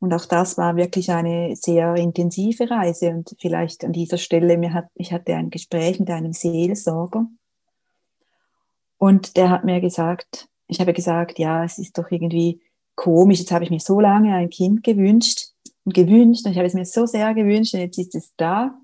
[0.00, 3.10] Und auch das war wirklich eine sehr intensive Reise.
[3.10, 7.26] Und vielleicht an dieser Stelle, mir hat, ich hatte ein Gespräch mit einem Seelsorger.
[8.96, 12.60] Und der hat mir gesagt, ich habe gesagt, ja, es ist doch irgendwie
[12.94, 13.40] komisch.
[13.40, 15.48] Jetzt habe ich mir so lange ein Kind gewünscht
[15.84, 16.44] und gewünscht.
[16.44, 18.78] Und ich habe es mir so sehr gewünscht und jetzt ist es da.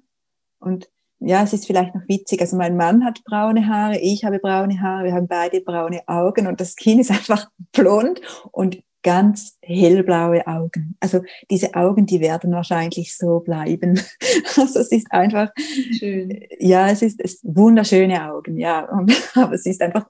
[0.58, 0.88] Und
[1.20, 2.40] ja, es ist vielleicht noch witzig.
[2.40, 6.46] Also mein Mann hat braune Haare, ich habe braune Haare, wir haben beide braune Augen
[6.46, 8.20] und das Kind ist einfach blond
[8.50, 10.96] und ganz hellblaue Augen.
[10.98, 14.00] Also diese Augen, die werden wahrscheinlich so bleiben.
[14.56, 15.50] Also es ist einfach,
[15.98, 16.44] Schön.
[16.58, 18.88] ja, es ist, es wunderschöne Augen, ja.
[18.88, 20.06] Und, aber es ist einfach,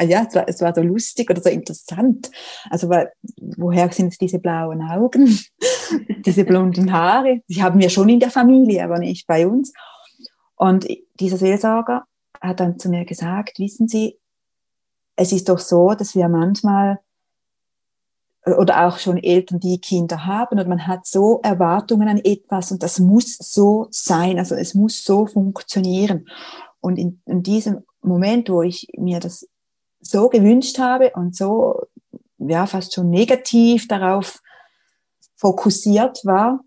[0.00, 2.30] ja, es war, es war so lustig oder so interessant.
[2.70, 3.10] Also weil,
[3.56, 5.38] woher sind diese blauen Augen,
[6.26, 7.40] diese blonden Haare?
[7.48, 9.72] Die haben wir schon in der Familie, aber nicht bei uns.
[10.56, 10.86] Und
[11.18, 12.04] dieser Seelsorger
[12.40, 14.18] hat dann zu mir gesagt, wissen Sie,
[15.16, 16.98] es ist doch so, dass wir manchmal
[18.46, 22.82] oder auch schon Eltern, die Kinder haben und man hat so Erwartungen an etwas und
[22.82, 26.28] das muss so sein, also es muss so funktionieren.
[26.80, 29.48] Und in, in diesem Moment, wo ich mir das
[30.00, 31.86] so gewünscht habe und so,
[32.38, 34.42] ja, fast schon negativ darauf
[35.36, 36.60] fokussiert war,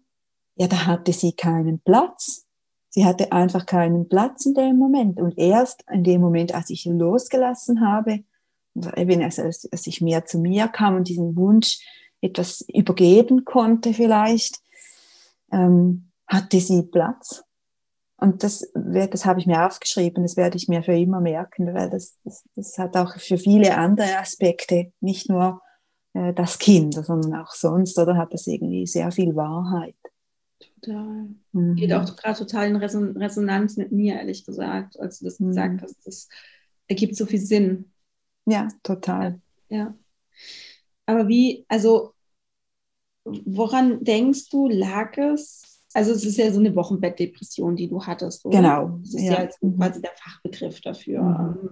[0.56, 2.46] ja, da hatte sie keinen Platz.
[2.90, 5.20] Sie hatte einfach keinen Platz in dem Moment.
[5.20, 8.24] Und erst in dem Moment, als ich losgelassen habe,
[8.96, 11.80] eben als, als, ich mehr zu mir kam und diesen Wunsch
[12.22, 14.60] etwas übergeben konnte vielleicht,
[15.52, 17.44] ähm, hatte sie Platz.
[18.20, 21.90] Und das, das habe ich mir aufgeschrieben, das werde ich mir für immer merken, weil
[21.90, 25.62] das, das, das hat auch für viele andere Aspekte, nicht nur
[26.14, 29.96] äh, das Kind, sondern auch sonst, oder hat das irgendwie sehr viel Wahrheit.
[30.60, 31.28] Total.
[31.52, 31.76] Mhm.
[31.76, 35.48] Geht auch gerade total in Resonanz mit mir, ehrlich gesagt, als du das mhm.
[35.50, 35.96] gesagt hast.
[36.06, 36.28] Das
[36.88, 37.92] ergibt so viel Sinn.
[38.48, 39.42] Ja, total.
[39.70, 39.94] Ja.
[41.06, 42.14] Aber wie, also,
[43.26, 45.84] woran denkst du, lag es?
[45.94, 48.46] Also, es ist ja so eine Wochenbettdepression, die du hattest.
[48.46, 48.58] Oder?
[48.58, 49.00] Genau.
[49.02, 49.78] Das ist ja, ja mhm.
[49.78, 51.22] quasi der Fachbegriff dafür.
[51.22, 51.70] Mhm.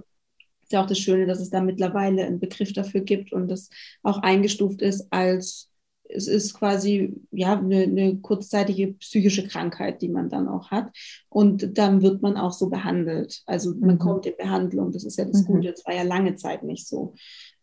[0.63, 3.69] Ist ja auch das Schöne, dass es da mittlerweile einen Begriff dafür gibt und das
[4.03, 5.69] auch eingestuft ist als
[6.09, 10.91] es ist quasi ja eine, eine, kurzzeitige psychische Krankheit, die man dann auch hat.
[11.29, 13.41] Und dann wird man auch so behandelt.
[13.45, 13.99] Also man mhm.
[13.99, 14.91] kommt in Behandlung.
[14.91, 15.45] Das ist ja das mhm.
[15.45, 15.71] Gute.
[15.71, 17.15] Das war ja lange Zeit nicht so.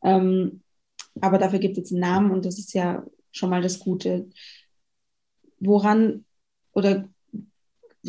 [0.02, 0.62] Ähm,
[1.20, 4.28] aber dafür gibt es jetzt einen Namen und das ist ja schon mal das Gute.
[5.60, 6.24] Woran
[6.72, 7.08] oder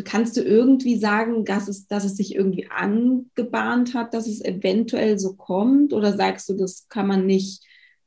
[0.06, 5.20] kannst du irgendwie sagen, dass es, dass es sich irgendwie angebahnt hat, dass es eventuell
[5.20, 5.94] so kommt?
[5.94, 7.64] Oder sagst du, das kann man nicht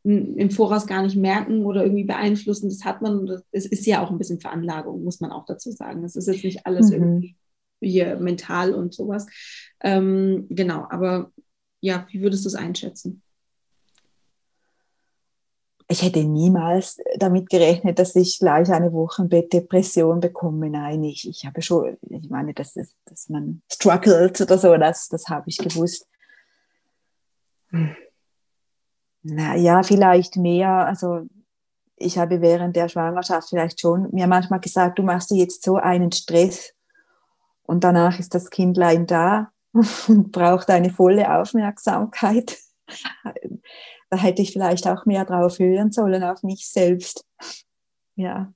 [0.07, 2.68] im Voraus gar nicht merken oder irgendwie beeinflussen.
[2.68, 6.04] Das hat man, es ist ja auch ein bisschen Veranlagung, muss man auch dazu sagen.
[6.04, 6.92] Es ist jetzt nicht alles mhm.
[6.92, 7.36] irgendwie
[7.80, 9.26] hier mental und sowas.
[9.82, 11.32] Ähm, genau, aber
[11.80, 13.22] ja, wie würdest du es einschätzen?
[15.88, 20.68] ich hätte niemals damit gerechnet, dass ich gleich eine Wochenbettdepression bekomme.
[20.68, 25.28] Nein, ich, ich habe schon, ich meine, dass, dass man struggelt oder so, das, das
[25.28, 26.09] habe ich gewusst.
[29.29, 30.68] Naja, vielleicht mehr.
[30.68, 31.27] Also
[31.97, 35.77] ich habe während der Schwangerschaft vielleicht schon mir manchmal gesagt, du machst dir jetzt so
[35.77, 36.74] einen Stress
[37.62, 39.51] und danach ist das Kindlein da
[40.09, 42.59] und braucht eine volle Aufmerksamkeit
[44.11, 47.24] da hätte ich vielleicht auch mehr drauf hören sollen, auf mich selbst.
[48.14, 48.53] Ja.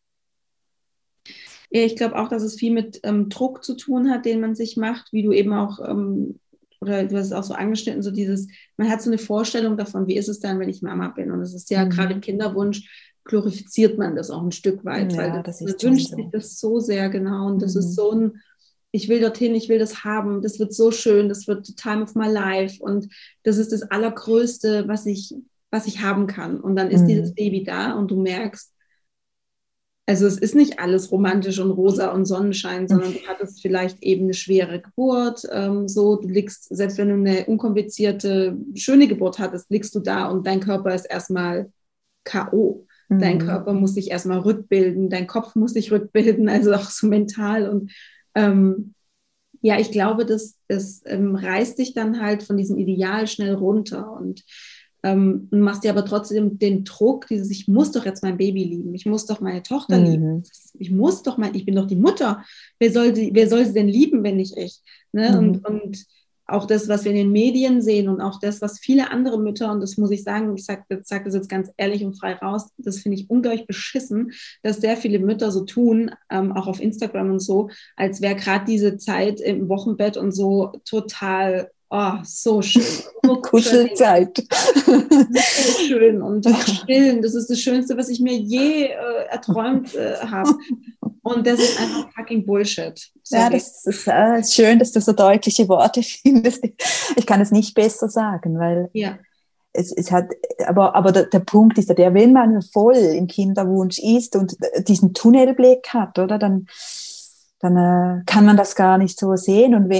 [1.70, 4.76] Ich glaube auch, dass es viel mit ähm, Druck zu tun hat, den man sich
[4.76, 6.40] macht, wie du eben auch, ähm,
[6.80, 10.06] oder du hast es auch so angeschnitten, so dieses, man hat so eine Vorstellung davon,
[10.06, 11.30] wie ist es dann, wenn ich Mama bin.
[11.30, 11.90] Und es ist ja mhm.
[11.90, 12.88] gerade im Kinderwunsch,
[13.24, 16.16] glorifiziert man das auch ein Stück weit, ja, weil das, man wünscht so.
[16.16, 17.46] sich das so sehr genau.
[17.46, 17.80] Und das mhm.
[17.80, 18.40] ist so ein,
[18.92, 22.02] ich will dorthin, ich will das haben, das wird so schön, das wird the time
[22.02, 23.08] of my life und
[23.44, 25.34] das ist das Allergrößte, was ich,
[25.70, 26.58] was ich haben kann.
[26.60, 27.08] Und dann ist mhm.
[27.08, 28.72] dieses Baby da und du merkst,
[30.10, 34.24] also es ist nicht alles romantisch und rosa und Sonnenschein, sondern du hattest vielleicht eben
[34.24, 35.46] eine schwere Geburt.
[35.52, 40.26] Ähm, so, du liegst, selbst wenn du eine unkomplizierte, schöne Geburt hattest, liegst du da
[40.26, 41.70] und dein Körper ist erstmal
[42.24, 42.88] K.O.
[43.08, 43.42] Dein mhm.
[43.42, 47.68] Körper muss sich erstmal rückbilden, dein Kopf muss sich rückbilden, also auch so mental.
[47.68, 47.92] Und
[48.34, 48.94] ähm,
[49.60, 54.10] ja, ich glaube, das, das ähm, reißt dich dann halt von diesem Ideal schnell runter
[54.10, 54.42] und
[55.02, 58.94] ähm, machst dir aber trotzdem den Druck, dieses, ich muss doch jetzt mein Baby lieben,
[58.94, 60.04] ich muss doch meine Tochter mhm.
[60.04, 60.42] lieben,
[60.78, 62.44] ich muss doch mein, ich bin doch die Mutter,
[62.78, 64.80] wer soll sie, wer soll sie denn lieben, wenn nicht ich?
[65.12, 65.30] Ne?
[65.30, 65.38] Mhm.
[65.38, 66.06] Und, und
[66.50, 69.70] auch das, was wir in den Medien sehen und auch das, was viele andere Mütter,
[69.70, 72.70] und das muss ich sagen, ich sage sag das jetzt ganz ehrlich und frei raus,
[72.76, 74.32] das finde ich unglaublich beschissen,
[74.62, 78.64] dass sehr viele Mütter so tun, ähm, auch auf Instagram und so, als wäre gerade
[78.64, 82.84] diese Zeit im Wochenbett und so total Oh, so schön.
[83.24, 84.44] So Kuschelzeit.
[84.86, 87.20] So schön und auch stillen.
[87.20, 90.54] Das ist das Schönste, was ich mir je äh, erträumt äh, habe.
[91.22, 93.10] Und das ist einfach fucking Bullshit.
[93.24, 93.42] Sorry.
[93.42, 96.64] Ja, das ist äh, schön, dass du so deutliche Worte findest.
[97.16, 99.18] Ich kann es nicht besser sagen, weil ja.
[99.72, 100.28] es, es hat,
[100.66, 104.56] aber, aber der, der Punkt ist ja der, wenn man voll im Kinderwunsch ist und
[104.86, 106.66] diesen Tunnelblick hat, oder, dann,
[107.60, 109.74] dann äh, kann man das gar nicht so sehen.
[109.74, 109.92] Und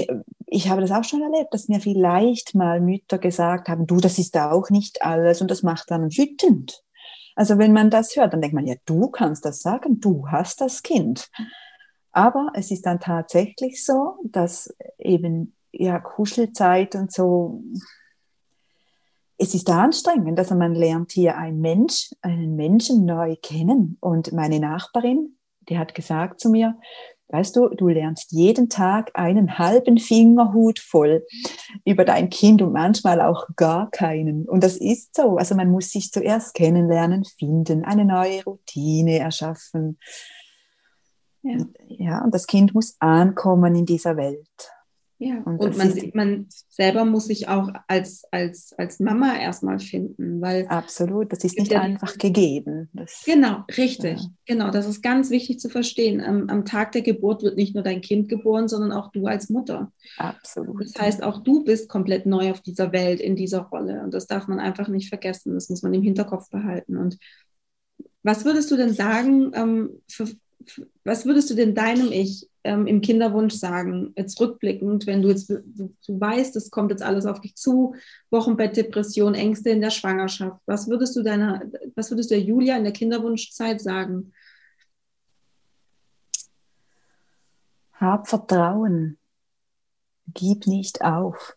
[0.47, 4.17] ich habe das auch schon erlebt, dass mir vielleicht mal Mütter gesagt haben, du, das
[4.17, 6.83] ist auch nicht alles und das macht dann wütend.
[7.35, 10.59] Also wenn man das hört, dann denkt man, ja, du kannst das sagen, du hast
[10.59, 11.29] das Kind.
[12.11, 17.63] Aber es ist dann tatsächlich so, dass eben ja Kuschelzeit und so,
[19.37, 20.37] es ist anstrengend.
[20.37, 23.97] Also man lernt hier einen Mensch, einen Menschen neu kennen.
[24.01, 25.37] Und meine Nachbarin,
[25.69, 26.75] die hat gesagt zu mir,
[27.31, 31.25] Weißt du, du lernst jeden Tag einen halben Fingerhut voll
[31.85, 34.47] über dein Kind und manchmal auch gar keinen.
[34.47, 35.37] Und das ist so.
[35.37, 39.97] Also man muss sich zuerst kennenlernen, finden, eine neue Routine erschaffen.
[41.41, 41.57] Ja,
[41.87, 44.71] ja und das Kind muss ankommen in dieser Welt.
[45.23, 50.41] Ja, und, und man, man selber muss sich auch als, als, als Mama erstmal finden,
[50.41, 50.65] weil.
[50.65, 52.89] Absolut, das ist nicht ja einfach gegeben.
[52.93, 54.19] Das, genau, richtig.
[54.19, 54.27] Ja.
[54.47, 56.21] Genau, das ist ganz wichtig zu verstehen.
[56.21, 59.51] Am, am, Tag der Geburt wird nicht nur dein Kind geboren, sondern auch du als
[59.51, 59.91] Mutter.
[60.17, 60.85] Absolut.
[60.85, 64.01] Das heißt, auch du bist komplett neu auf dieser Welt, in dieser Rolle.
[64.01, 65.53] Und das darf man einfach nicht vergessen.
[65.53, 66.97] Das muss man im Hinterkopf behalten.
[66.97, 67.19] Und
[68.23, 70.35] was würdest du denn sagen, ähm, für, für,
[71.03, 75.49] was würdest du denn deinem Ich ähm, im Kinderwunsch sagen, jetzt rückblickend, wenn du jetzt
[75.49, 75.63] du,
[76.05, 77.95] du weißt, es kommt jetzt alles auf dich zu,
[78.29, 81.61] Wochenbettdepression, Ängste in der Schwangerschaft, was würdest du deiner,
[81.95, 84.33] was würdest du der Julia in der Kinderwunschzeit sagen?
[87.93, 89.17] Hab Vertrauen.
[90.33, 91.55] Gib nicht auf.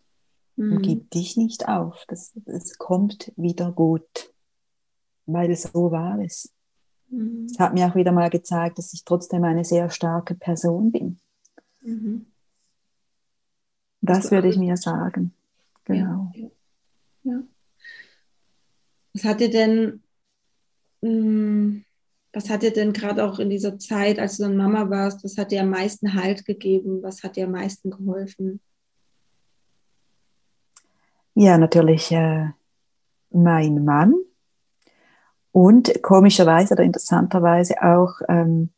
[0.55, 0.73] Mhm.
[0.73, 2.03] Und gib dich nicht auf.
[2.07, 4.33] Das, das kommt wieder gut.
[5.25, 6.54] Weil es so war es.
[7.15, 7.45] Mhm.
[7.45, 11.19] Es hat mir auch wieder mal gezeigt, dass ich trotzdem eine sehr starke Person bin.
[11.81, 12.25] Mhm.
[14.01, 15.33] Das würde ich mir sagen.
[15.85, 16.31] Genau.
[16.35, 16.49] Ja,
[17.23, 17.43] ja.
[19.13, 20.03] Was hat dir denn,
[21.01, 21.85] hm,
[22.33, 25.37] was hat dir denn gerade auch in dieser Zeit, als du dann Mama warst, was
[25.37, 27.01] hat dir am meisten Halt gegeben?
[27.01, 28.59] Was hat dir am meisten geholfen?
[31.33, 32.49] Ja, natürlich äh,
[33.29, 34.13] mein Mann,
[35.55, 38.71] und komischerweise oder interessanterweise auch ähm,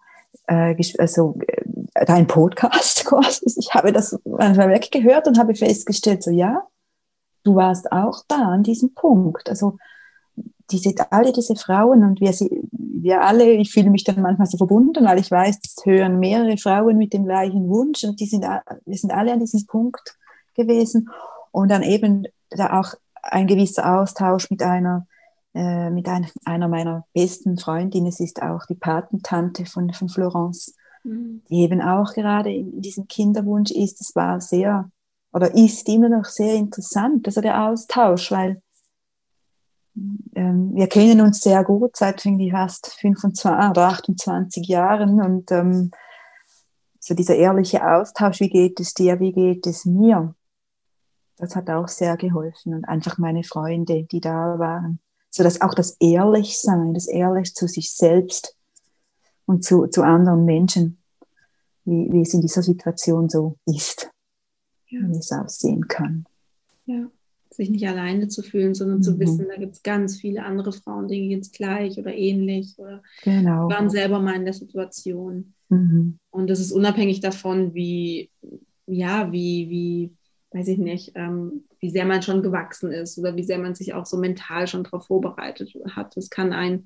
[0.46, 3.52] äh, also äh, dein Podcast quasi.
[3.58, 6.68] Ich habe das manchmal wirklich gehört und habe festgestellt, so ja,
[7.44, 9.50] du warst auch da an diesem Punkt.
[9.50, 9.80] Also
[10.70, 12.30] diese, alle diese Frauen und wir,
[12.72, 16.58] wir alle, ich fühle mich dann manchmal so verbunden, weil ich weiß, es hören mehrere
[16.58, 20.16] Frauen mit dem gleichen Wunsch und die sind, wir sind alle an diesem Punkt
[20.54, 21.10] gewesen
[21.50, 25.08] und dann eben da auch ein gewisser Austausch mit einer
[25.58, 30.76] äh, mit ein, einer meiner besten Freundinnen, es ist auch die Patentante von, von Florence,
[31.04, 31.42] mhm.
[31.50, 34.00] die eben auch gerade in, diesem Kinderwunsch ist.
[34.00, 34.92] Es war sehr
[35.34, 38.62] oder ist immer noch sehr interessant, also der Austausch, weil
[40.36, 45.90] ähm, wir kennen uns sehr gut seit irgendwie fast 25 oder 28 Jahren und ähm,
[47.00, 50.36] so dieser ehrliche Austausch, wie geht es dir, wie geht es mir,
[51.38, 55.00] das hat auch sehr geholfen und einfach meine Freunde, die da waren,
[55.30, 58.56] so dass auch das Ehrlichsein, das Ehrlich zu sich selbst
[59.46, 60.98] und zu, zu anderen Menschen,
[61.86, 64.10] wie, wie es in dieser Situation so ist,
[64.88, 65.00] ja.
[65.04, 66.26] wie es aussehen kann.
[66.86, 67.08] Ja
[67.58, 69.04] sich nicht alleine zu fühlen, sondern mhm.
[69.04, 72.76] zu wissen, da gibt es ganz viele andere Frauen, denen geht es gleich oder ähnlich
[72.78, 73.68] oder genau.
[73.70, 75.54] waren selber mal in der Situation.
[75.70, 76.20] Mhm.
[76.30, 78.30] Und das ist unabhängig davon, wie,
[78.86, 80.12] ja, wie, wie,
[80.52, 83.94] weiß ich nicht, ähm, wie sehr man schon gewachsen ist oder wie sehr man sich
[83.94, 86.18] auch so mental schon darauf vorbereitet hat.
[86.18, 86.86] Es kann ein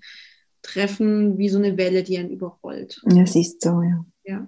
[0.61, 3.01] treffen wie so eine Welle, die einen überrollt.
[3.09, 4.05] Ja, siehst so, ja.
[4.23, 4.47] Ja.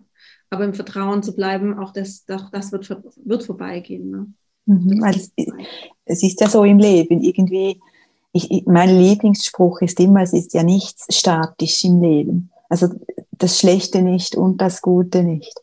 [0.49, 4.11] Aber im Vertrauen zu bleiben, auch das, auch das wird, wird vorbeigehen.
[4.11, 4.27] Ne?
[4.65, 5.31] Mhm, weil es,
[6.05, 7.81] es, ist ja so im Leben, irgendwie,
[8.33, 12.51] ich, mein Lieblingsspruch ist immer, es ist ja nichts statisch im Leben.
[12.69, 12.89] Also
[13.31, 15.53] das Schlechte nicht und das Gute nicht.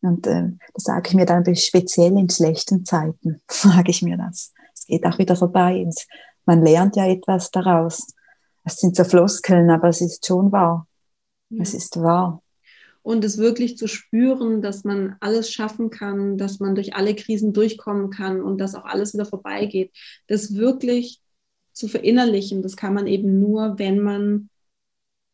[0.00, 4.52] Und äh, das sage ich mir dann speziell in schlechten Zeiten, sage ich mir das.
[4.74, 5.88] Es geht auch wieder vorbei.
[6.44, 8.06] Man lernt ja etwas daraus.
[8.64, 10.86] Es sind so Floskeln, aber es ist schon wahr.
[11.50, 11.62] Ja.
[11.62, 12.42] Es ist wahr
[13.08, 17.54] und es wirklich zu spüren, dass man alles schaffen kann, dass man durch alle Krisen
[17.54, 19.92] durchkommen kann und dass auch alles wieder vorbeigeht.
[20.26, 21.22] Das wirklich
[21.72, 24.50] zu verinnerlichen, das kann man eben nur, wenn man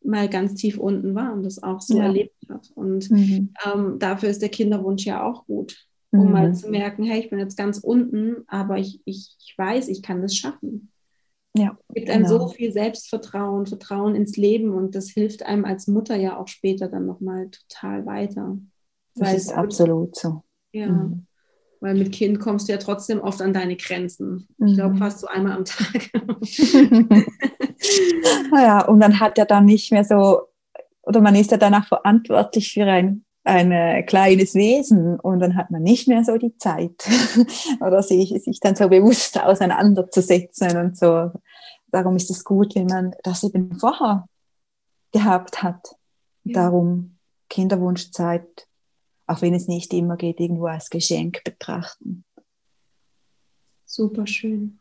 [0.05, 2.05] mal ganz tief unten war und das auch so ja.
[2.05, 2.71] erlebt hat.
[2.75, 3.53] Und mhm.
[3.65, 6.31] ähm, dafür ist der Kinderwunsch ja auch gut, um mhm.
[6.31, 10.01] mal zu merken, hey, ich bin jetzt ganz unten, aber ich, ich, ich weiß, ich
[10.01, 10.91] kann das schaffen.
[11.57, 12.39] Ja, gibt einem genau.
[12.39, 16.89] so viel Selbstvertrauen, Vertrauen ins Leben und das hilft einem als Mutter ja auch später
[16.89, 18.57] dann nochmal total weiter.
[19.15, 20.43] Das weil ist absolut so.
[20.73, 21.27] Ja, mhm.
[21.85, 24.47] Weil mit Kind kommst du ja trotzdem oft an deine Grenzen.
[24.57, 24.73] Ich mhm.
[24.73, 26.09] glaube fast so einmal am Tag.
[28.51, 30.41] naja, und dann hat er dann nicht mehr so,
[31.03, 35.69] oder man ist ja danach verantwortlich für ein ein äh, kleines Wesen und dann hat
[35.69, 37.07] man nicht mehr so die Zeit
[37.79, 41.29] oder sich, sich dann so bewusst auseinanderzusetzen und so.
[41.91, 44.27] Darum ist es gut, wenn man das eben vorher
[45.11, 45.95] gehabt hat.
[46.43, 46.53] Ja.
[46.53, 47.19] Darum
[47.49, 48.67] Kinderwunschzeit,
[49.27, 52.23] auch wenn es nicht immer geht, irgendwo als Geschenk betrachten.
[53.85, 54.79] Super schön.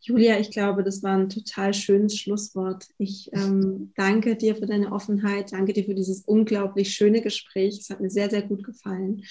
[0.00, 2.86] Julia, ich glaube, das war ein total schönes Schlusswort.
[2.98, 7.78] Ich ähm, danke dir für deine Offenheit, danke dir für dieses unglaublich schöne Gespräch.
[7.80, 9.24] Es hat mir sehr, sehr gut gefallen.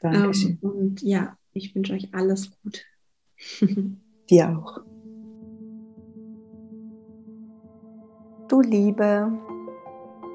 [0.00, 0.60] Dankeschön.
[0.62, 2.84] Ähm, und ja, ich wünsche euch alles gut.
[4.30, 4.78] dir auch.
[8.48, 9.32] Du Liebe,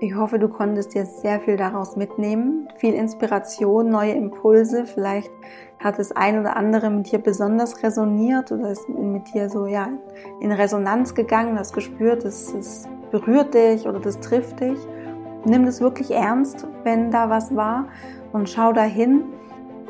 [0.01, 4.85] ich hoffe, du konntest dir sehr viel daraus mitnehmen, viel Inspiration, neue Impulse.
[4.85, 5.31] Vielleicht
[5.79, 9.87] hat das ein oder andere mit dir besonders resoniert oder ist mit dir so ja
[10.41, 14.77] in Resonanz gegangen, hast gespürt, es, es berührt dich oder das trifft dich.
[15.45, 17.87] Nimm das wirklich ernst, wenn da was war
[18.33, 19.23] und schau dahin,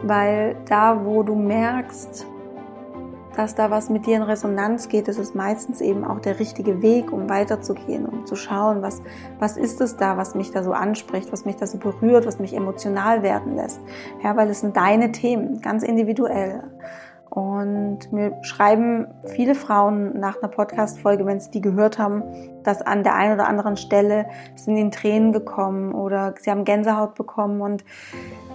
[0.03, 2.27] weil da, wo du merkst,
[3.35, 6.81] dass da was mit dir in Resonanz geht, ist es meistens eben auch der richtige
[6.81, 9.01] Weg, um weiterzugehen, um zu schauen, was,
[9.39, 12.39] was ist es da, was mich da so anspricht, was mich da so berührt, was
[12.39, 13.79] mich emotional werden lässt.
[14.23, 16.63] Ja, weil es sind deine Themen, ganz individuell.
[17.29, 22.23] Und mir schreiben viele Frauen nach einer Podcast-Folge, wenn sie die gehört haben,
[22.63, 27.15] dass an der einen oder anderen Stelle sind ihnen Tränen gekommen oder sie haben Gänsehaut
[27.15, 27.83] bekommen und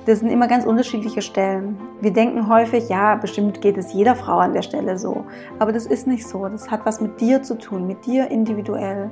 [0.07, 1.79] das sind immer ganz unterschiedliche Stellen.
[2.01, 5.25] Wir denken häufig, ja, bestimmt geht es jeder Frau an der Stelle so.
[5.59, 6.49] Aber das ist nicht so.
[6.49, 9.11] Das hat was mit dir zu tun, mit dir individuell.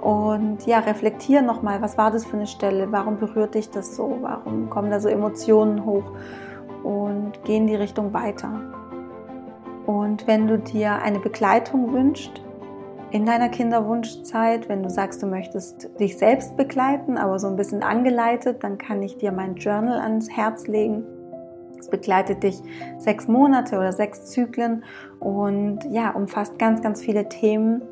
[0.00, 2.90] Und ja, reflektier nochmal, was war das für eine Stelle?
[2.90, 4.18] Warum berührt dich das so?
[4.22, 6.12] Warum kommen da so Emotionen hoch?
[6.84, 8.60] Und geh in die Richtung weiter.
[9.86, 12.42] Und wenn du dir eine Begleitung wünschst,
[13.10, 17.82] in deiner Kinderwunschzeit, wenn du sagst, du möchtest dich selbst begleiten, aber so ein bisschen
[17.82, 21.04] angeleitet, dann kann ich dir mein Journal ans Herz legen.
[21.78, 22.60] Es begleitet dich
[22.98, 24.84] sechs Monate oder sechs Zyklen
[25.20, 27.82] und ja, umfasst ganz, ganz viele Themen,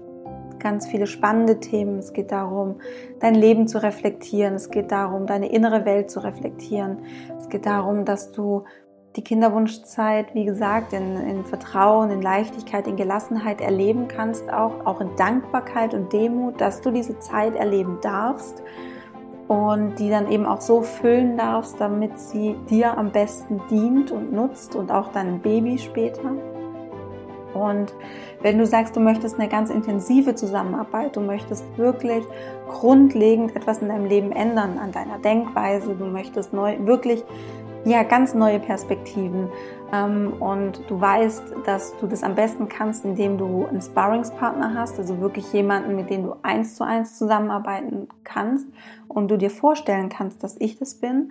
[0.58, 1.98] ganz viele spannende Themen.
[1.98, 2.76] Es geht darum,
[3.20, 4.54] dein Leben zu reflektieren.
[4.54, 6.98] Es geht darum, deine innere Welt zu reflektieren.
[7.38, 8.64] Es geht darum, dass du
[9.16, 15.00] die Kinderwunschzeit, wie gesagt, in, in, Vertrauen, in Leichtigkeit, in Gelassenheit erleben kannst, auch, auch
[15.00, 18.62] in Dankbarkeit und Demut, dass du diese Zeit erleben darfst
[19.48, 24.32] und die dann eben auch so füllen darfst, damit sie dir am besten dient und
[24.32, 26.32] nutzt und auch deinem Baby später.
[27.54, 27.94] Und
[28.42, 32.22] wenn du sagst, du möchtest eine ganz intensive Zusammenarbeit, du möchtest wirklich
[32.68, 37.24] grundlegend etwas in deinem Leben ändern, an deiner Denkweise, du möchtest neu, wirklich
[37.86, 39.48] ja, ganz neue Perspektiven.
[39.92, 44.98] Ähm, und du weißt, dass du das am besten kannst, indem du einen Sparringspartner hast,
[44.98, 48.66] also wirklich jemanden, mit dem du eins zu eins zusammenarbeiten kannst
[49.06, 51.30] und du dir vorstellen kannst, dass ich das bin.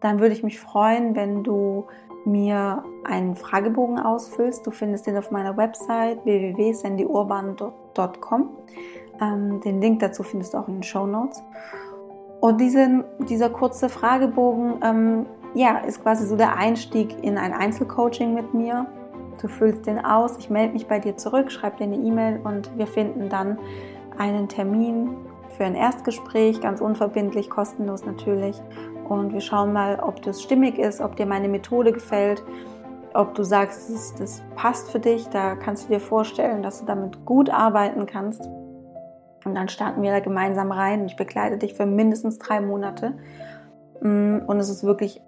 [0.00, 1.88] Dann würde ich mich freuen, wenn du
[2.24, 4.66] mir einen Fragebogen ausfüllst.
[4.66, 8.48] Du findest den auf meiner Website www.sandyurban.com.
[9.20, 11.42] Ähm, den Link dazu findest du auch in den Show Notes.
[12.40, 18.34] Und diesen, dieser kurze Fragebogen ähm, ja, ist quasi so der Einstieg in ein Einzelcoaching
[18.34, 18.86] mit mir.
[19.40, 22.76] Du füllst den aus, ich melde mich bei dir zurück, schreibe dir eine E-Mail und
[22.78, 23.58] wir finden dann
[24.18, 25.16] einen Termin
[25.56, 28.60] für ein Erstgespräch, ganz unverbindlich, kostenlos natürlich.
[29.08, 32.42] Und wir schauen mal, ob das stimmig ist, ob dir meine Methode gefällt,
[33.14, 36.86] ob du sagst, das, das passt für dich, da kannst du dir vorstellen, dass du
[36.86, 38.48] damit gut arbeiten kannst.
[39.44, 41.04] Und dann starten wir da gemeinsam rein.
[41.06, 43.14] Ich begleite dich für mindestens drei Monate.
[44.00, 45.20] Mm, und es ist wirklich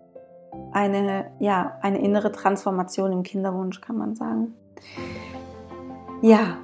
[0.74, 4.54] eine, ja, eine innere Transformation im Kinderwunsch, kann man sagen.
[6.20, 6.58] Ja,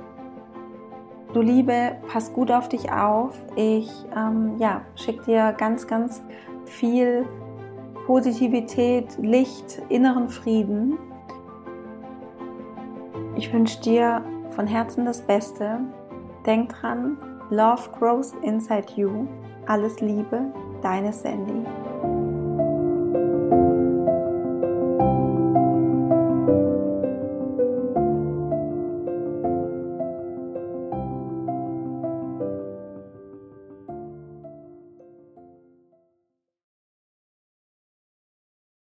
[1.33, 3.39] du Liebe, pass gut auf dich auf.
[3.57, 6.23] Ich ähm, ja, schicke dir ganz, ganz
[6.65, 7.27] viel
[8.07, 10.99] Positivität, Licht, inneren Frieden.
[13.37, 15.79] Ich wünsche dir von Herzen das Beste.
[16.45, 17.17] Denk dran,
[17.51, 19.27] Love grows inside you.
[19.67, 20.53] Alles Liebe,
[20.83, 21.65] deine Sandy.